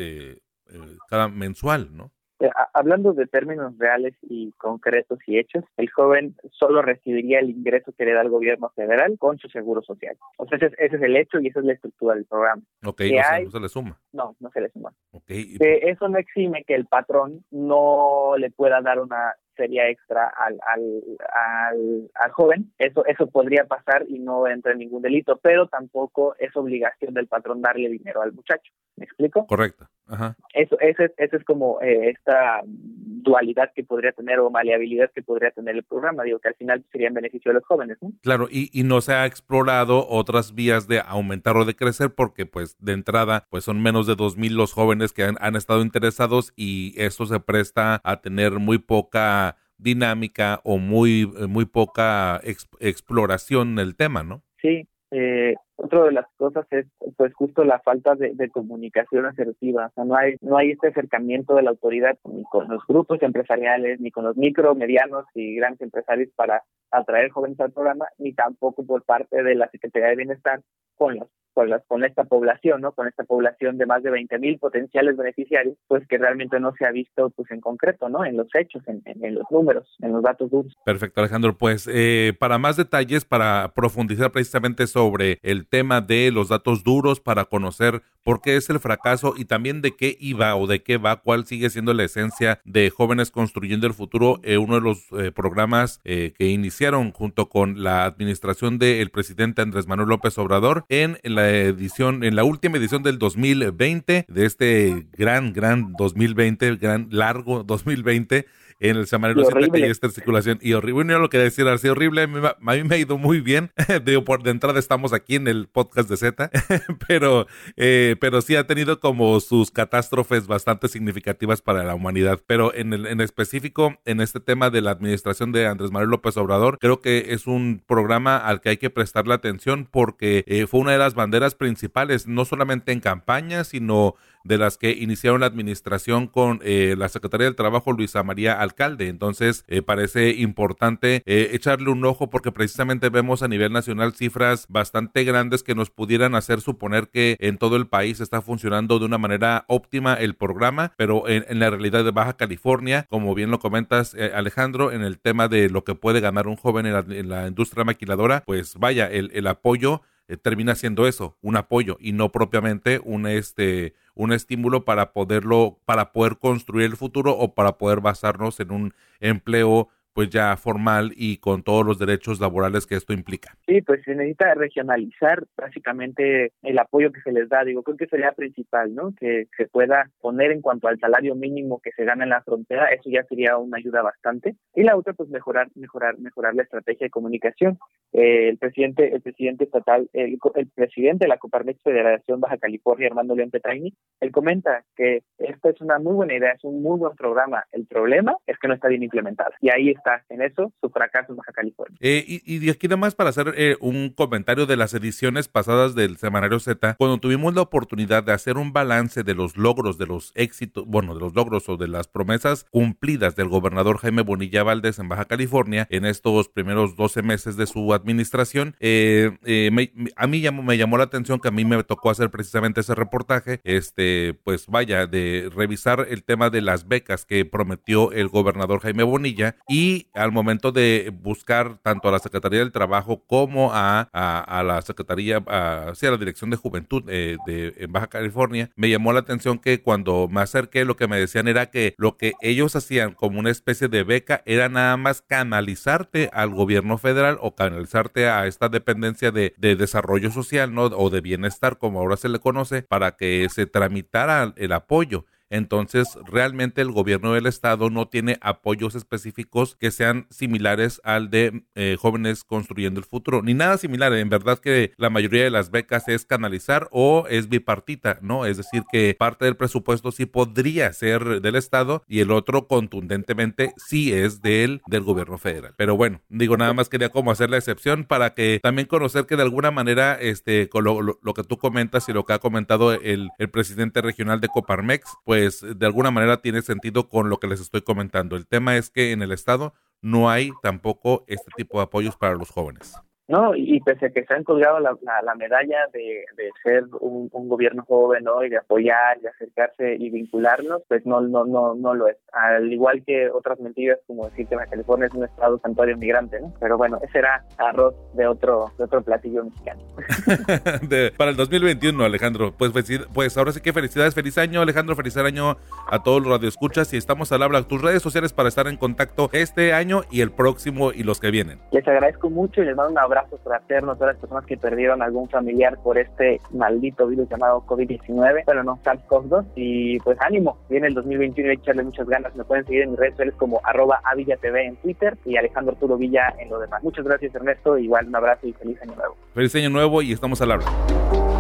cada 1.09 1.29
mensual, 1.29 1.91
¿no? 1.95 2.14
Eh, 2.41 2.51
hablando 2.73 3.13
de 3.13 3.27
términos 3.27 3.79
reales 3.79 4.15
y 4.23 4.51
concretos 4.53 5.19
y 5.27 5.39
hechos, 5.39 5.65
el 5.77 5.89
joven 5.91 6.35
solo 6.51 6.83
recibiría 6.83 7.39
el 7.39 7.51
ingreso 7.51 7.93
que 7.97 8.05
le 8.05 8.13
da 8.13 8.23
el 8.23 8.29
gobierno 8.29 8.71
federal 8.75 9.17
con 9.19 9.39
su 9.39 9.49
seguro 9.49 9.83
social. 9.83 10.17
O 10.39 10.47
sea, 10.47 10.59
ese, 10.59 10.75
es 10.79 10.93
el 10.93 11.17
hecho 11.17 11.41
y 11.41 11.49
esa 11.49 11.61
es 11.61 11.67
la 11.67 11.73
estructura 11.75 12.15
del 12.17 12.25
programa. 12.25 12.63
Ok, 12.85 13.03
no 13.45 13.51
se 13.51 13.61
le 13.61 13.69
suma. 13.69 14.01
No, 14.13 14.37
no 14.41 14.51
se 14.51 14.61
le 14.61 14.71
suma. 14.71 14.93
Okay. 15.13 15.57
eso 15.61 16.09
no 16.09 16.19
exime 16.19 16.65
que 16.65 16.75
el 16.75 16.87
patrón 16.87 17.45
no 17.51 18.35
le 18.37 18.51
pueda 18.51 18.81
dar 18.81 18.99
una 19.01 19.35
sería 19.57 19.89
extra 19.89 20.33
al, 20.37 20.59
al, 20.67 21.03
al, 21.33 22.11
al, 22.15 22.31
joven. 22.33 22.73
Eso, 22.79 23.05
eso 23.07 23.29
podría 23.29 23.65
pasar 23.67 24.05
y 24.09 24.19
no 24.19 24.47
entra 24.49 24.73
en 24.73 24.79
ningún 24.79 25.03
delito, 25.03 25.39
pero 25.43 25.69
tampoco 25.69 26.35
es 26.39 26.55
obligación 26.57 27.15
del 27.15 27.29
patrón 27.29 27.63
darle 27.63 27.89
dinero 27.89 28.23
al 28.23 28.33
muchacho. 28.33 28.73
¿Me 28.97 29.05
explico? 29.05 29.47
Correcto. 29.47 29.87
Ajá. 30.07 30.37
Eso, 30.53 30.79
ese, 30.81 31.13
ese 31.17 31.37
es 31.37 31.45
como 31.45 31.81
eh, 31.81 32.11
esta 32.11 32.61
dualidad 32.65 33.73
que 33.75 33.85
podría 33.85 34.13
tener 34.13 34.39
o 34.39 34.51
maleabilidad 34.51 35.11
que 35.13 35.23
podría 35.23 35.51
tener 35.51 35.75
el 35.75 35.83
programa. 35.83 36.25
Digo 36.25 36.39
que 36.39 36.49
al 36.49 36.55
final 36.55 36.85
sería 36.93 37.09
en 37.09 37.15
beneficio 37.15 37.51
de 37.51 37.55
los 37.55 37.65
jóvenes. 37.65 37.99
¿no? 38.03 38.13
Claro, 38.23 38.49
y, 38.51 38.71
y 38.79 38.83
no 38.85 39.01
se 39.01 39.15
ha 39.15 39.27
explorado 39.27 40.07
otras 40.09 40.55
vías 40.55 40.87
de 40.89 41.01
aumentar 41.01 41.57
o 41.57 41.65
de 41.65 41.75
crecer 41.75 42.11
porque 42.15 42.47
pues 42.47 42.77
de 42.81 42.93
entrada 42.93 43.47
pues 43.51 43.65
son 43.65 43.83
menos 43.83 44.07
de 44.07 44.15
dos 44.15 44.37
mil 44.37 44.57
los 44.57 44.73
jóvenes 44.73 45.13
que 45.13 45.25
han, 45.25 45.37
han 45.41 45.57
estado 45.57 45.83
interesados 45.83 46.53
y 46.57 46.95
esto 46.97 47.27
se 47.27 47.41
presta 47.41 48.01
a 48.05 48.21
tener 48.21 48.53
muy 48.53 48.79
poca 48.79 49.57
dinámica 49.79 50.61
o 50.65 50.79
muy, 50.79 51.27
muy 51.49 51.65
poca 51.65 52.41
exploración 52.81 53.75
del 53.77 53.97
tema, 53.97 54.23
¿no? 54.23 54.43
Sí, 54.61 54.87
eh, 55.11 55.55
otra 55.77 56.05
de 56.05 56.13
las 56.13 56.27
cosas 56.37 56.67
es 56.71 56.87
pues 57.17 57.35
justo 57.35 57.65
la 57.65 57.81
falta 57.81 58.15
de, 58.15 58.35
comunicación 58.51 59.27
asertiva, 59.27 59.87
o 59.87 59.93
sea, 59.95 60.05
no 60.05 60.17
hay, 60.17 60.37
no 60.41 60.57
hay 60.57 60.71
este 60.71 60.89
acercamiento 60.89 61.55
de 61.55 61.63
la 61.63 61.71
autoridad 61.71 62.17
ni 62.25 62.45
con 62.45 62.69
los 62.69 62.87
grupos 62.87 63.23
empresariales, 63.23 64.01
ni 64.01 64.11
con 64.11 64.25
los 64.25 64.37
micro, 64.37 64.75
medianos 64.75 65.25
y 65.35 65.57
grandes 65.57 65.81
empresarios 65.81 66.31
para 66.37 66.63
atraer 66.91 67.31
jóvenes 67.31 67.59
al 67.61 67.73
programa, 67.73 68.07
ni 68.19 68.33
tampoco 68.33 68.87
por 68.87 69.03
parte 69.05 69.43
de 69.43 69.55
la 69.55 69.69
Secretaría 69.71 70.09
de 70.09 70.17
Bienestar 70.17 70.61
con 70.97 71.17
los 71.19 71.29
con, 71.55 71.71
con 71.87 72.05
esta 72.05 72.25
población, 72.25 72.83
¿no? 72.83 72.93
Con 72.93 73.07
esta 73.07 73.25
población 73.25 73.79
de 73.79 73.87
más 73.87 74.03
de 74.03 74.11
20 74.11 74.39
mil 74.39 74.59
potenciales 74.59 75.17
beneficiarios, 75.17 75.77
pues 75.87 76.07
que 76.07 76.19
realmente 76.19 76.61
no 76.61 76.75
se 76.77 76.85
ha 76.85 76.91
visto, 76.91 77.31
pues 77.31 77.51
en 77.51 77.61
concreto, 77.61 78.09
¿no? 78.09 78.25
En 78.25 78.37
los 78.37 78.49
hechos, 78.55 78.83
en, 78.87 79.03
en, 79.07 79.35
los 79.35 79.45
números, 79.51 79.97
en 80.01 80.13
los 80.13 80.23
datos 80.23 80.51
duros. 80.51 80.75
Perfecto, 80.85 81.21
Alejandro. 81.21 81.57
Pues 81.57 81.89
eh, 81.91 82.35
para 82.39 82.59
más 82.59 82.77
detalles, 82.77 83.25
para 83.25 83.73
profundizar 83.75 84.33
precisamente 84.33 84.87
sobre 84.87 85.39
el 85.43 85.64
tema 85.67 86.01
de 86.01 86.31
los 86.31 86.49
datos 86.49 86.83
duros, 86.85 87.21
para 87.21 87.45
conocer 87.45 88.03
por 88.23 88.41
qué 88.41 88.57
es 88.57 88.71
el 88.71 88.81
fracaso 88.81 89.35
y 89.37 89.45
también 89.45 89.83
de 89.83 89.95
qué 89.97 90.17
iba 90.19 90.55
o 90.57 90.67
de 90.67 90.83
qué 90.83 90.97
va, 90.97 91.21
cuál 91.21 91.47
sigue 91.47 91.69
siendo 91.71 91.93
la 91.93 92.05
esencia 92.05 92.61
de 92.65 92.91
Jóvenes 92.91 93.31
Construyendo 93.31 93.87
el 93.87 93.93
Futuro, 93.95 94.41
eh, 94.43 94.57
uno 94.57 94.77
de 94.77 94.81
los 94.81 95.05
eh, 95.13 95.31
programas 95.31 96.01
que 96.05 96.33
iniciaron 96.39 97.13
junto 97.13 97.49
con 97.49 97.83
la 97.83 98.05
administración 98.05 98.79
del 98.79 99.11
presidente 99.11 99.63
Andrés 99.63 99.87
Manuel 99.87 100.09
López 100.09 100.37
Obrador 100.39 100.85
en 100.89 101.19
la 101.23 101.51
edición, 101.51 102.25
en 102.25 102.37
la 102.37 102.45
última 102.45 102.79
edición 102.79 103.03
del 103.03 103.19
2020, 103.19 104.27
de 104.29 104.47
este 104.47 105.07
gran, 105.17 105.53
gran 105.53 105.93
2020, 105.99 106.77
gran, 106.77 107.09
largo 107.11 107.65
2020. 107.65 108.47
En 108.81 108.97
el 108.97 109.07
semanario 109.07 109.45
Z 109.45 109.69
que 109.71 109.87
esta 109.87 110.09
circulación 110.09 110.59
y 110.61 110.73
horrible. 110.73 111.05
No 111.05 111.19
lo 111.19 111.31
que 111.31 111.39
decir 111.39 111.67
así 111.69 111.89
horrible, 111.89 112.23
a 112.23 112.27
mí, 112.27 112.41
me 112.85 112.95
ha 112.95 112.99
ido 112.99 113.19
muy 113.19 113.41
bien. 113.41 113.71
Digo, 114.05 114.25
por 114.25 114.43
de 114.43 114.51
entrada 114.51 114.79
estamos 114.79 115.13
aquí 115.13 115.37
en 115.37 115.49
el 115.49 115.69
podcast 115.69 116.09
de 116.09 116.17
Z, 116.17 116.51
pero, 117.09 117.47
eh, 117.77 118.17
pero 118.21 118.43
sí 118.43 118.57
ha 118.57 118.67
tenido 118.67 119.01
como 119.01 119.41
sus 119.41 119.71
catástrofes 119.71 120.47
bastante 120.47 120.89
significativas 120.89 121.63
para 121.63 121.85
la 121.85 121.95
humanidad. 121.95 122.41
Pero 122.47 122.75
en, 122.75 122.93
el, 122.93 123.07
en 123.07 123.21
específico, 123.21 123.97
en 124.05 124.21
este 124.21 124.41
tema 124.41 124.71
de 124.71 124.83
la 124.83 124.91
administración 124.91 125.53
de 125.53 125.67
Andrés 125.67 125.91
Manuel 125.91 126.11
López 126.11 126.37
Obrador, 126.37 126.79
creo 126.79 127.01
que 127.01 127.27
es 127.31 127.47
un 127.47 127.83
programa 127.87 128.37
al 128.37 128.61
que 128.61 128.71
hay 128.71 128.77
que 128.77 128.91
prestarle 128.91 129.35
atención 129.35 129.89
porque 129.91 130.45
eh, 130.47 130.67
fue 130.67 130.81
una 130.81 130.93
de 130.93 130.99
las 130.99 131.15
banderas 131.15 131.55
principales, 131.55 132.27
no 132.27 132.45
solamente 132.45 132.93
en 132.93 133.01
campaña, 133.01 133.65
sino 133.65 134.15
de 134.45 134.59
las 134.59 134.79
que 134.79 134.93
iniciaron 134.93 135.41
la 135.41 135.47
administración 135.47 136.27
con 136.27 136.61
eh, 136.63 136.95
la 136.97 137.09
Secretaría 137.09 137.47
del 137.47 137.57
Trabajo 137.57 137.93
Luisa 137.93 138.23
María 138.23 138.61
Alcalde. 138.61 139.09
Entonces, 139.09 139.65
eh, 139.67 139.83
parece 139.83 140.31
importante 140.31 141.23
eh, 141.27 141.51
echarle 141.53 141.91
un 141.91 142.05
ojo 142.05 142.31
porque 142.31 142.53
precisamente 142.53 143.09
vemos 143.09 143.43
a 143.43 143.49
nivel 143.49 143.73
nacional 143.73 144.13
cifras 144.13 144.67
bastante 144.69 145.25
grandes 145.25 145.63
que 145.63 145.75
nos 145.75 145.91
pudieran 145.91 146.35
hacer 146.35 146.61
suponer 146.61 147.09
que 147.09 147.37
en 147.41 147.59
todo 147.59 147.77
el 147.77 147.87
país 147.87 148.21
está 148.21 148.43
funcionando 148.43 148.99
de 148.99 149.07
una 149.07 149.19
manera 149.19 149.65
óptima 149.69 150.15
el 150.15 150.35
programa, 150.35 150.93
pero 150.97 151.29
en, 151.29 151.59
la 151.59 151.71
realidad 151.71 152.05
de 152.05 152.11
Baja 152.11 152.37
California, 152.37 153.07
como 153.09 153.35
bien 153.35 153.51
lo 153.51 153.59
comentas 153.59 154.15
Alejandro, 154.35 154.93
en 154.93 155.03
el 155.03 155.19
tema 155.19 155.49
de 155.49 155.71
lo 155.71 155.85
que 155.85 155.95
puede 155.95 156.21
ganar 156.21 156.47
un 156.47 156.57
joven 156.57 156.87
en 156.87 157.29
la, 157.29 157.49
industria 157.49 157.85
maquiladora, 157.85 158.43
pues 158.45 158.75
vaya, 158.77 159.07
el, 159.07 159.31
el 159.35 159.47
apoyo 159.47 160.03
termina 160.43 160.75
siendo 160.75 161.07
eso, 161.07 161.37
un 161.43 161.57
apoyo 161.57 161.97
y 162.01 162.13
no 162.13 162.33
propiamente 162.33 163.01
un 163.05 163.27
este 163.27 163.95
un 164.15 164.33
estímulo 164.33 164.85
para 164.85 165.13
poderlo, 165.13 165.79
para 165.85 166.13
poder 166.13 166.39
construir 166.39 166.87
el 166.87 166.97
futuro 166.97 167.37
o 167.37 167.55
para 167.55 167.79
poder 167.79 168.01
basarnos 168.01 168.61
en 168.61 168.71
un 168.71 168.95
empleo 169.21 169.89
pues 170.15 170.31
ya 170.31 170.57
formal 170.57 171.13
y 171.17 171.39
con 171.39 171.63
todos 171.63 171.85
los 171.85 171.99
derechos 171.99 172.41
laborales 172.41 172.87
que 172.87 172.95
esto 172.95 173.13
implica. 173.13 173.57
Sí, 173.67 173.83
pues 173.83 174.03
se 174.05 174.15
necesita 174.15 174.55
regionalizar 174.55 175.45
básicamente 175.57 176.53
el 176.63 176.79
apoyo 176.79 177.11
que 177.13 177.21
se 177.21 177.33
les 177.33 177.49
da. 177.49 177.65
Digo, 177.65 177.83
creo 177.83 177.97
que 177.97 178.07
sería 178.07 178.33
principal, 178.33 178.95
¿no? 178.95 179.13
Que 179.19 179.49
se 179.57 179.67
pueda 179.67 180.09
poner 180.21 180.53
en 180.53 180.63
cuanto 180.63 180.87
al 180.87 181.01
salario 181.01 181.35
mínimo 181.35 181.81
que 181.83 181.91
se 181.97 182.05
gana 182.05 182.25
en 182.25 182.31
la 182.31 182.43
frontera, 182.43 182.87
eso 182.89 183.11
ya 183.11 183.25
sería 183.25 183.59
una 183.59 183.79
ayuda 183.79 184.03
bastante. 184.03 184.55
Y 184.75 184.85
la 184.85 184.97
otra, 184.97 185.15
pues 185.15 185.29
mejorar, 185.31 185.69
mejorar, 185.75 186.19
mejorar 186.19 186.55
la 186.55 186.63
estrategia 186.63 187.07
de 187.07 187.11
comunicación. 187.11 187.79
Eh, 188.13 188.49
el 188.49 188.59
presidente, 188.59 189.13
el 189.13 189.21
presidente 189.21 189.65
estatal, 189.65 190.09
el, 190.13 190.39
presidente 190.75 191.25
de 191.25 191.29
la 191.29 191.39
Coparmex 191.39 191.83
Federación 191.83 192.41
Baja 192.41 192.59
California, 192.59 193.09
Armando 193.09 193.35
León 193.35 193.51
Petraini, 193.51 193.93
él 194.21 194.31
comenta 194.31 194.85
que 194.95 195.23
esta 195.39 195.71
es 195.71 195.81
una 195.81 195.99
muy 195.99 196.15
buena 196.15 196.35
idea, 196.35 196.53
es 196.53 196.63
un 196.63 196.83
muy 196.83 196.99
buen 196.99 197.17
programa. 197.17 197.65
El 197.73 197.87
problema 197.87 198.37
es 198.47 198.57
que 198.59 198.69
no 198.69 198.75
está 198.75 198.87
bien 198.87 199.03
implementado. 199.03 199.51
Y 199.61 199.71
ahí 199.71 199.91
en 200.29 200.43
eso, 200.43 200.73
su 200.81 200.91
fracaso 200.91 201.33
en 201.33 201.37
Baja 201.37 201.53
California. 201.53 201.97
Eh, 202.01 202.25
y, 202.27 202.67
y, 202.67 202.71
aquí 202.71 202.89
nada 202.89 202.97
más 202.97 203.15
para 203.15 203.31
hacer 203.31 203.55
eh, 203.57 203.77
un 203.81 204.11
comentario 204.11 204.67
de 204.67 204.77
las 204.77 204.95
ediciones 204.95 205.49
pasadas 205.49 205.95
del 205.95 206.17
Semanario 206.17 206.61
Z, 206.61 206.97
cuando 206.99 207.19
tuvimos 207.19 207.55
la 207.55 207.63
oportunidad 207.63 208.23
de 208.23 208.33
hacer 208.33 208.57
un 208.57 208.73
balance 208.73 209.23
de 209.23 209.35
los 209.35 209.57
logros, 209.57 209.99
de 209.99 210.07
los 210.07 210.33
éxitos, 210.35 210.85
bueno, 210.87 211.15
de 211.15 211.21
los 211.21 211.35
logros 211.35 211.69
o 211.69 211.77
de 211.77 211.89
las 211.89 212.09
promesas 212.09 212.67
cumplidas 212.71 213.37
del 213.37 213.49
gobernador 213.49 213.99
Jaime 213.99 214.23
Bonilla 214.23 214.63
Valdés 214.63 214.99
en 214.99 215.09
Baja 215.09 215.25
California 215.25 215.87
en 215.91 216.05
estos 216.05 216.49
primeros 216.49 216.97
12 216.97 217.23
meses 217.23 217.57
de 217.57 217.67
su 217.67 217.93
administración. 217.95 218.77
Eh, 218.81 219.37
eh, 219.45 219.71
a 220.17 220.27
mí 220.27 220.43
me 220.63 220.77
llamó 220.77 220.99
la 220.99 221.05
atención 221.05 221.41
que 221.41 221.49
a 221.49 221.53
mí 221.53 221.65
me 221.65 221.83
tocó 221.85 222.11
hacer 222.11 222.31
precisamente 222.31 222.81
ese 222.81 222.95
reportaje, 222.95 223.61
este, 223.65 224.35
pues 224.45 224.67
vaya, 224.67 225.07
de 225.07 225.51
revisar 225.55 226.07
el 226.09 226.25
tema 226.25 226.51
de 226.51 226.63
las 226.63 226.89
becas 226.89 227.25
que 227.25 227.45
prometió 227.45 228.13
el 228.13 228.29
gobernador 228.29 228.81
Jaime 228.81 229.03
Bonilla 229.03 229.57
y 229.69 229.94
al 230.15 230.33
momento 230.33 230.73
de 230.73 231.13
buscar 231.23 231.79
tanto 231.83 232.09
a 232.09 232.13
la 232.13 232.19
Secretaría 232.19 232.61
del 232.61 232.73
Trabajo 232.73 233.25
como 233.27 233.71
a, 233.73 234.09
a, 234.13 234.63
la 234.63 234.81
Secretaría, 234.83 235.39
hacia 235.47 236.11
la 236.11 236.17
Dirección 236.17 236.51
de 236.51 236.57
Juventud 236.57 237.05
eh, 237.09 237.37
de, 237.47 237.75
en 237.79 237.93
Baja 237.93 238.07
California, 238.07 238.71
me 238.77 238.89
llamó 238.89 239.13
la 239.13 239.21
atención 239.21 239.59
que 239.59 239.83
cuando 239.83 240.29
me 240.29 240.41
acerqué 240.41 240.85
lo 240.85 240.97
que 240.97 241.09
me 241.09 241.19
decían 241.19 241.49
era 241.49 241.71
que 241.71 241.95
lo 241.99 242.17
que 242.17 242.33
ellos 242.41 242.77
hacían 242.77 243.13
como 243.13 243.39
una 243.39 243.51
especie 243.51 243.89
de 243.89 244.05
beca 244.05 244.43
era 244.47 244.69
nada 244.69 244.97
más 244.97 245.23
canalizarte 245.23 246.31
al 246.33 246.51
gobierno 246.51 246.99
federal 246.99 247.39
o 247.41 247.55
canalizar 247.55 248.05
a 248.15 248.47
esta 248.47 248.69
dependencia 248.69 249.31
de, 249.31 249.55
de 249.57 249.77
desarrollo 249.77 250.31
social, 250.31 250.75
¿no? 250.75 250.85
O 250.85 251.11
de 251.11 251.21
bienestar, 251.21 251.79
como 251.79 252.01
ahora 252.01 252.17
se 252.17 252.29
le 252.29 252.39
conoce, 252.39 252.83
para 252.83 253.17
que 253.17 253.49
se 253.51 253.67
tramitara 253.67 254.53
el 254.57 254.73
apoyo. 254.73 255.25
Entonces, 255.55 256.19
realmente 256.27 256.83
el 256.83 256.91
gobierno 256.91 257.33
del 257.33 257.47
estado 257.47 257.89
no 257.89 258.09
tiene 258.09 258.39
apoyos 258.41 258.97
específicos 258.97 259.77
que 259.77 259.93
sean 259.93 260.27
similares 260.29 261.01
al 261.05 261.31
de 261.31 261.63
eh, 261.77 261.97
jóvenes 261.97 262.43
construyendo 262.43 262.99
el 262.99 263.07
futuro, 263.07 263.41
ni 263.41 263.55
nada 263.55 263.79
similar. 263.79 264.13
En 264.15 264.31
verdad 264.31 264.59
que 264.59 264.93
la 264.97 265.11
mayoría 265.11 265.45
de 265.45 265.51
las 265.51 265.71
becas 265.71 266.09
es 266.09 266.27
canalizar 266.27 266.89
o 266.91 267.27
es 267.31 267.49
bipartita, 267.49 268.19
¿no? 268.21 268.47
Es 268.47 268.57
decir, 268.57 268.83
que 268.91 269.15
parte 269.17 269.45
del 269.45 269.57
presupuesto 269.57 270.11
sí 270.11 270.27
podría 270.27 270.93
ser 270.93 271.41
del 271.41 271.55
estado 271.55 272.03
y 272.09 272.19
el 272.19 272.33
otro 272.33 272.67
contundentemente 272.67 273.75
sí 273.77 274.13
es 274.13 274.43
del, 274.43 274.83
del 274.89 275.03
gobierno 275.03 275.39
federal. 275.39 275.75
Pero 275.77 275.97
bueno, 275.97 276.21
digo, 276.31 276.57
nada 276.57 276.73
más 276.73 276.89
quería 276.89 277.11
como 277.11 277.31
hacer 277.31 277.49
la 277.49 277.59
excepción 277.59 278.07
para 278.07 278.35
que 278.35 278.59
también 278.61 278.89
conocer 278.89 279.27
que 279.27 279.37
de 279.37 279.43
alguna 279.43 279.71
manera, 279.71 280.15
este, 280.21 280.69
con 280.69 280.83
lo, 280.83 281.01
lo, 281.01 281.35
que 281.35 281.45
tú 281.45 281.59
comentas 281.59 282.09
y 282.09 282.13
lo 282.13 282.25
que 282.25 282.33
ha 282.33 282.41
comentado 282.41 282.93
el, 282.93 283.31
el 283.39 283.51
presidente 283.51 284.03
regional 284.03 284.41
de 284.41 284.49
Coparmex, 284.49 285.05
pues 285.25 285.44
pues 285.45 285.79
de 285.79 285.87
alguna 285.87 286.11
manera 286.11 286.41
tiene 286.41 286.63
sentido 286.63 287.09
con 287.09 287.29
lo 287.29 287.39
que 287.39 287.47
les 287.47 287.61
estoy 287.61 287.83
comentando. 287.83 288.37
El 288.37 288.47
tema 288.47 288.77
es 288.77 288.89
que 288.89 289.13
en 289.13 289.23
el 289.23 289.33
Estado 289.33 289.75
no 290.01 290.31
hay 290.31 290.53
tampoco 290.63 291.25
este 291.29 291.51
tipo 291.57 291.79
de 291.79 291.85
apoyos 291.85 292.17
para 292.17 292.35
los 292.35 292.51
jóvenes. 292.51 292.95
No, 293.27 293.55
y 293.57 293.81
pese 293.81 294.07
a 294.07 294.11
que 294.11 294.25
se 294.25 294.35
han 294.35 294.45
colgado 294.45 294.81
la, 294.81 294.95
la, 295.23 295.35
medalla 295.35 295.87
de, 295.95 296.27
de 296.37 296.51
ser 296.63 296.85
un, 297.01 297.31
un, 297.33 297.49
gobierno 297.49 297.83
joven, 297.89 298.25
¿no? 298.25 298.45
Y 298.45 298.51
de 298.51 298.59
apoyar, 298.59 299.19
y 299.23 299.27
acercarse 299.27 299.97
y 299.99 300.11
vincularnos, 300.11 300.83
pues 300.89 301.07
no, 301.07 301.23
no, 301.23 301.47
no, 301.47 301.75
no 301.75 301.95
lo 301.95 302.09
es. 302.09 302.19
Al 302.33 302.71
igual 302.71 303.03
que 303.07 303.31
otras 303.31 303.59
mentiras, 303.61 303.99
como 304.07 304.29
decir 304.29 304.47
que 304.47 304.57
California 304.57 305.07
es 305.07 305.15
un 305.15 305.25
estado 305.25 305.59
santuario 305.61 305.97
migrante, 305.97 306.39
¿no? 306.39 306.53
Pero 306.61 306.77
bueno, 306.77 306.99
ese 307.03 307.19
era 307.21 307.43
arroz 307.57 307.95
de 308.13 308.27
otro, 308.27 308.71
de 308.77 308.85
otro 308.85 309.03
platillo 309.03 309.45
mexicano. 309.45 309.83
para 311.17 311.31
el 311.31 311.37
2021, 311.37 312.05
Alejandro. 312.05 312.53
Pues, 312.59 312.73
pues 313.15 313.39
ahora 313.39 313.53
sí 313.53 313.63
que 313.63 313.73
felicidades, 313.73 314.15
feliz 314.15 314.37
año, 314.37 314.61
Alejandro, 314.61 314.97
feliz 314.97 315.17
año 315.17 315.57
a 315.91 316.03
todos 316.03 316.23
los 316.23 316.31
radioescuchas 316.31 316.93
y 316.93 316.99
estamos 316.99 317.33
al 317.33 317.43
habla. 317.43 317.63
Tus 317.63 317.81
redes 317.81 318.03
sociales 318.03 318.35
para 318.35 318.51
estar 318.51 318.67
en 318.67 318.77
contacto 318.77 319.31
este 319.33 319.73
año 319.73 320.03
y 320.11 320.21
el 320.21 320.31
próximo 320.31 320.93
y 320.93 321.05
los 321.05 321.21
que 321.21 321.31
vienen. 321.31 321.59
Les 321.71 321.89
agradezco 321.89 322.29
mucho 322.29 322.61
y 322.61 322.67
les 322.67 322.77
mando 322.77 322.93
un 322.93 322.99
abrazo 322.99 323.14
abrazos 323.15 323.41
fraternos 323.43 323.97
a 323.97 323.99
todas 323.99 324.15
las 324.15 324.21
personas 324.21 324.45
que 324.47 324.57
perdieron 324.57 325.03
algún 325.03 325.29
familiar 325.29 325.79
por 325.83 325.99
este 325.99 326.41
maldito 326.53 327.07
virus 327.07 327.29
llamado 327.29 327.63
COVID-19, 327.67 328.43
pero 328.47 328.65
no, 328.65 328.79
SARS-CoV-2. 328.85 329.45
Y 329.55 330.01
pues 330.01 330.19
ánimo, 330.21 330.59
viene 330.69 330.89
el 330.89 330.95
2021 330.95 331.49
y 331.49 331.51
hay 331.51 331.57
que 331.57 331.63
echarle 331.63 331.85
muchas 331.85 332.09
ganas. 332.09 332.35
Me 332.35 332.45
pueden 332.45 332.65
seguir 332.65 332.83
en 332.83 332.91
mis 332.91 332.99
redes 332.99 333.13
sociales 333.13 333.35
como 333.37 333.61
arroba 333.65 334.01
TV 334.41 334.67
en 334.67 334.77
Twitter 334.77 335.17
y 335.25 335.37
Alejandro 335.37 335.73
Arturo 335.73 335.97
Villa 335.97 336.35
en 336.39 336.51
lo 336.51 336.59
demás. 336.59 336.83
Muchas 336.83 337.05
gracias 337.05 337.35
Ernesto, 337.35 337.79
igual 337.79 338.09
un 338.09 338.17
abrazo 338.17 338.47
y 338.47 338.53
feliz 338.53 338.81
año 338.83 338.97
nuevo. 338.97 339.17
Feliz 339.35 339.55
año 339.55 339.71
nuevo 339.71 340.03
y 340.03 340.13
estamos 340.13 340.41
al 340.41 340.53
habla. 340.53 341.34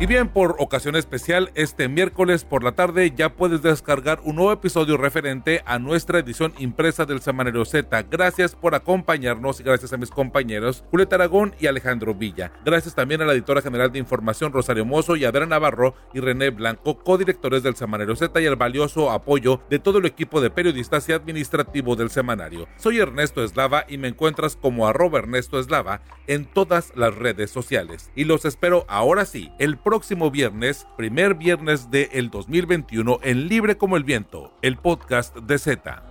Y 0.00 0.06
bien, 0.06 0.28
por 0.28 0.56
ocasión 0.58 0.96
especial, 0.96 1.52
este 1.54 1.88
miércoles 1.88 2.44
por 2.44 2.64
la 2.64 2.72
tarde 2.72 3.12
ya 3.14 3.34
puedes 3.34 3.62
descargar 3.62 4.18
un 4.24 4.34
nuevo 4.34 4.50
episodio 4.50 4.96
referente 4.96 5.62
a 5.64 5.78
nuestra 5.78 6.18
edición 6.18 6.52
impresa 6.58 7.04
del 7.04 7.20
Semanario 7.20 7.64
Z. 7.64 8.02
Gracias 8.10 8.56
por 8.56 8.74
acompañarnos 8.74 9.60
y 9.60 9.62
gracias 9.62 9.92
a 9.92 9.96
mis 9.96 10.10
compañeros 10.10 10.82
Julieta 10.90 11.14
Aragón 11.14 11.54
y 11.60 11.68
Alejandro 11.68 12.14
Villa. 12.14 12.52
Gracias 12.64 12.96
también 12.96 13.22
a 13.22 13.26
la 13.26 13.32
editora 13.32 13.62
general 13.62 13.92
de 13.92 14.00
información 14.00 14.52
Rosario 14.52 14.84
Mozo 14.84 15.14
y 15.14 15.24
Adriana 15.24 15.46
Navarro 15.46 15.94
y 16.12 16.18
René 16.18 16.50
Blanco, 16.50 16.98
codirectores 16.98 17.62
del 17.62 17.76
Semanario 17.76 18.16
Z 18.16 18.40
y 18.40 18.46
el 18.46 18.56
valioso 18.56 19.12
apoyo 19.12 19.62
de 19.70 19.78
todo 19.78 19.98
el 19.98 20.06
equipo 20.06 20.40
de 20.40 20.50
periodistas 20.50 21.08
y 21.08 21.12
administrativo 21.12 21.94
del 21.94 22.10
semanario. 22.10 22.66
Soy 22.76 22.98
Ernesto 22.98 23.44
Eslava 23.44 23.84
y 23.88 23.98
me 23.98 24.08
encuentras 24.08 24.56
como 24.56 24.88
arroba 24.88 25.20
Ernesto 25.20 25.60
Eslava 25.60 26.00
en 26.26 26.44
todas 26.44 26.92
las 26.96 27.14
redes 27.14 27.52
sociales. 27.52 28.10
Y 28.16 28.24
los 28.24 28.44
espero 28.44 28.84
ahora 28.88 29.24
sí, 29.26 29.52
próximo 29.92 30.30
viernes, 30.30 30.86
primer 30.96 31.34
viernes 31.34 31.90
del 31.90 32.08
el 32.12 32.30
2021 32.30 33.18
en 33.22 33.46
Libre 33.46 33.76
como 33.76 33.98
el 33.98 34.04
Viento, 34.04 34.50
el 34.62 34.78
podcast 34.78 35.36
de 35.36 35.58
Z. 35.58 36.02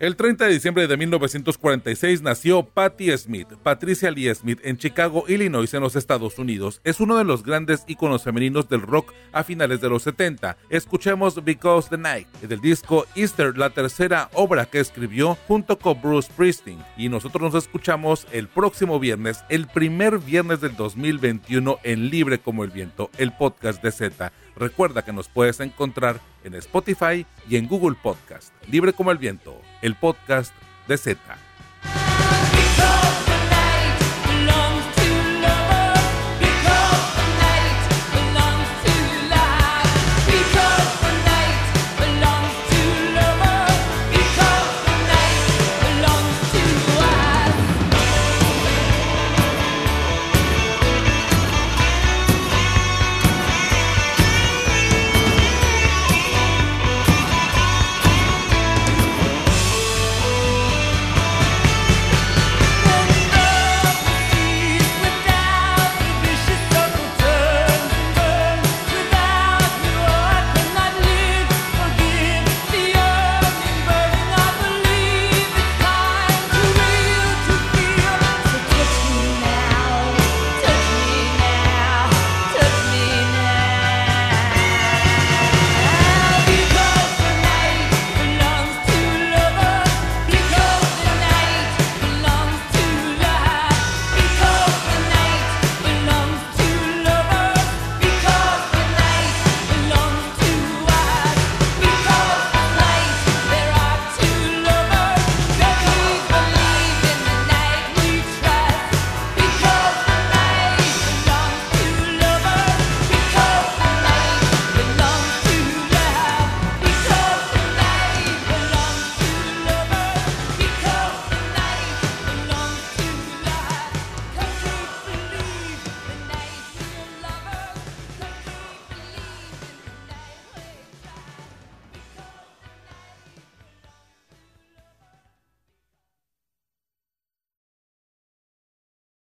El 0.00 0.14
30 0.14 0.46
de 0.46 0.52
diciembre 0.52 0.86
de 0.86 0.96
1946 0.96 2.22
nació 2.22 2.62
Patti 2.62 3.10
Smith, 3.18 3.48
Patricia 3.64 4.12
Lee 4.12 4.32
Smith, 4.32 4.60
en 4.62 4.76
Chicago, 4.76 5.24
Illinois, 5.26 5.74
en 5.74 5.80
los 5.80 5.96
Estados 5.96 6.38
Unidos. 6.38 6.80
Es 6.84 7.00
uno 7.00 7.18
de 7.18 7.24
los 7.24 7.42
grandes 7.42 7.82
íconos 7.88 8.22
femeninos 8.22 8.68
del 8.68 8.82
rock 8.82 9.12
a 9.32 9.42
finales 9.42 9.80
de 9.80 9.88
los 9.88 10.04
70. 10.04 10.56
Escuchemos 10.70 11.44
Because 11.44 11.88
the 11.90 11.98
Night, 11.98 12.28
del 12.42 12.60
disco 12.60 13.06
Easter, 13.16 13.58
la 13.58 13.70
tercera 13.70 14.30
obra 14.34 14.66
que 14.66 14.78
escribió 14.78 15.36
junto 15.48 15.80
con 15.80 16.00
Bruce 16.00 16.28
Springsteen. 16.28 16.78
Y 16.96 17.08
nosotros 17.08 17.52
nos 17.52 17.64
escuchamos 17.64 18.28
el 18.30 18.46
próximo 18.46 19.00
viernes, 19.00 19.42
el 19.48 19.66
primer 19.66 20.20
viernes 20.20 20.60
del 20.60 20.76
2021 20.76 21.80
en 21.82 22.08
Libre 22.08 22.38
como 22.38 22.62
el 22.62 22.70
Viento, 22.70 23.10
el 23.18 23.32
podcast 23.32 23.82
de 23.82 23.90
Z. 23.90 24.32
Recuerda 24.58 25.04
que 25.04 25.12
nos 25.12 25.28
puedes 25.28 25.60
encontrar 25.60 26.20
en 26.42 26.54
Spotify 26.54 27.24
y 27.48 27.56
en 27.56 27.68
Google 27.68 27.96
Podcast. 28.02 28.52
Libre 28.68 28.92
como 28.92 29.12
el 29.12 29.18
viento, 29.18 29.60
el 29.82 29.94
podcast 29.94 30.52
de 30.88 30.98
Z. 30.98 31.38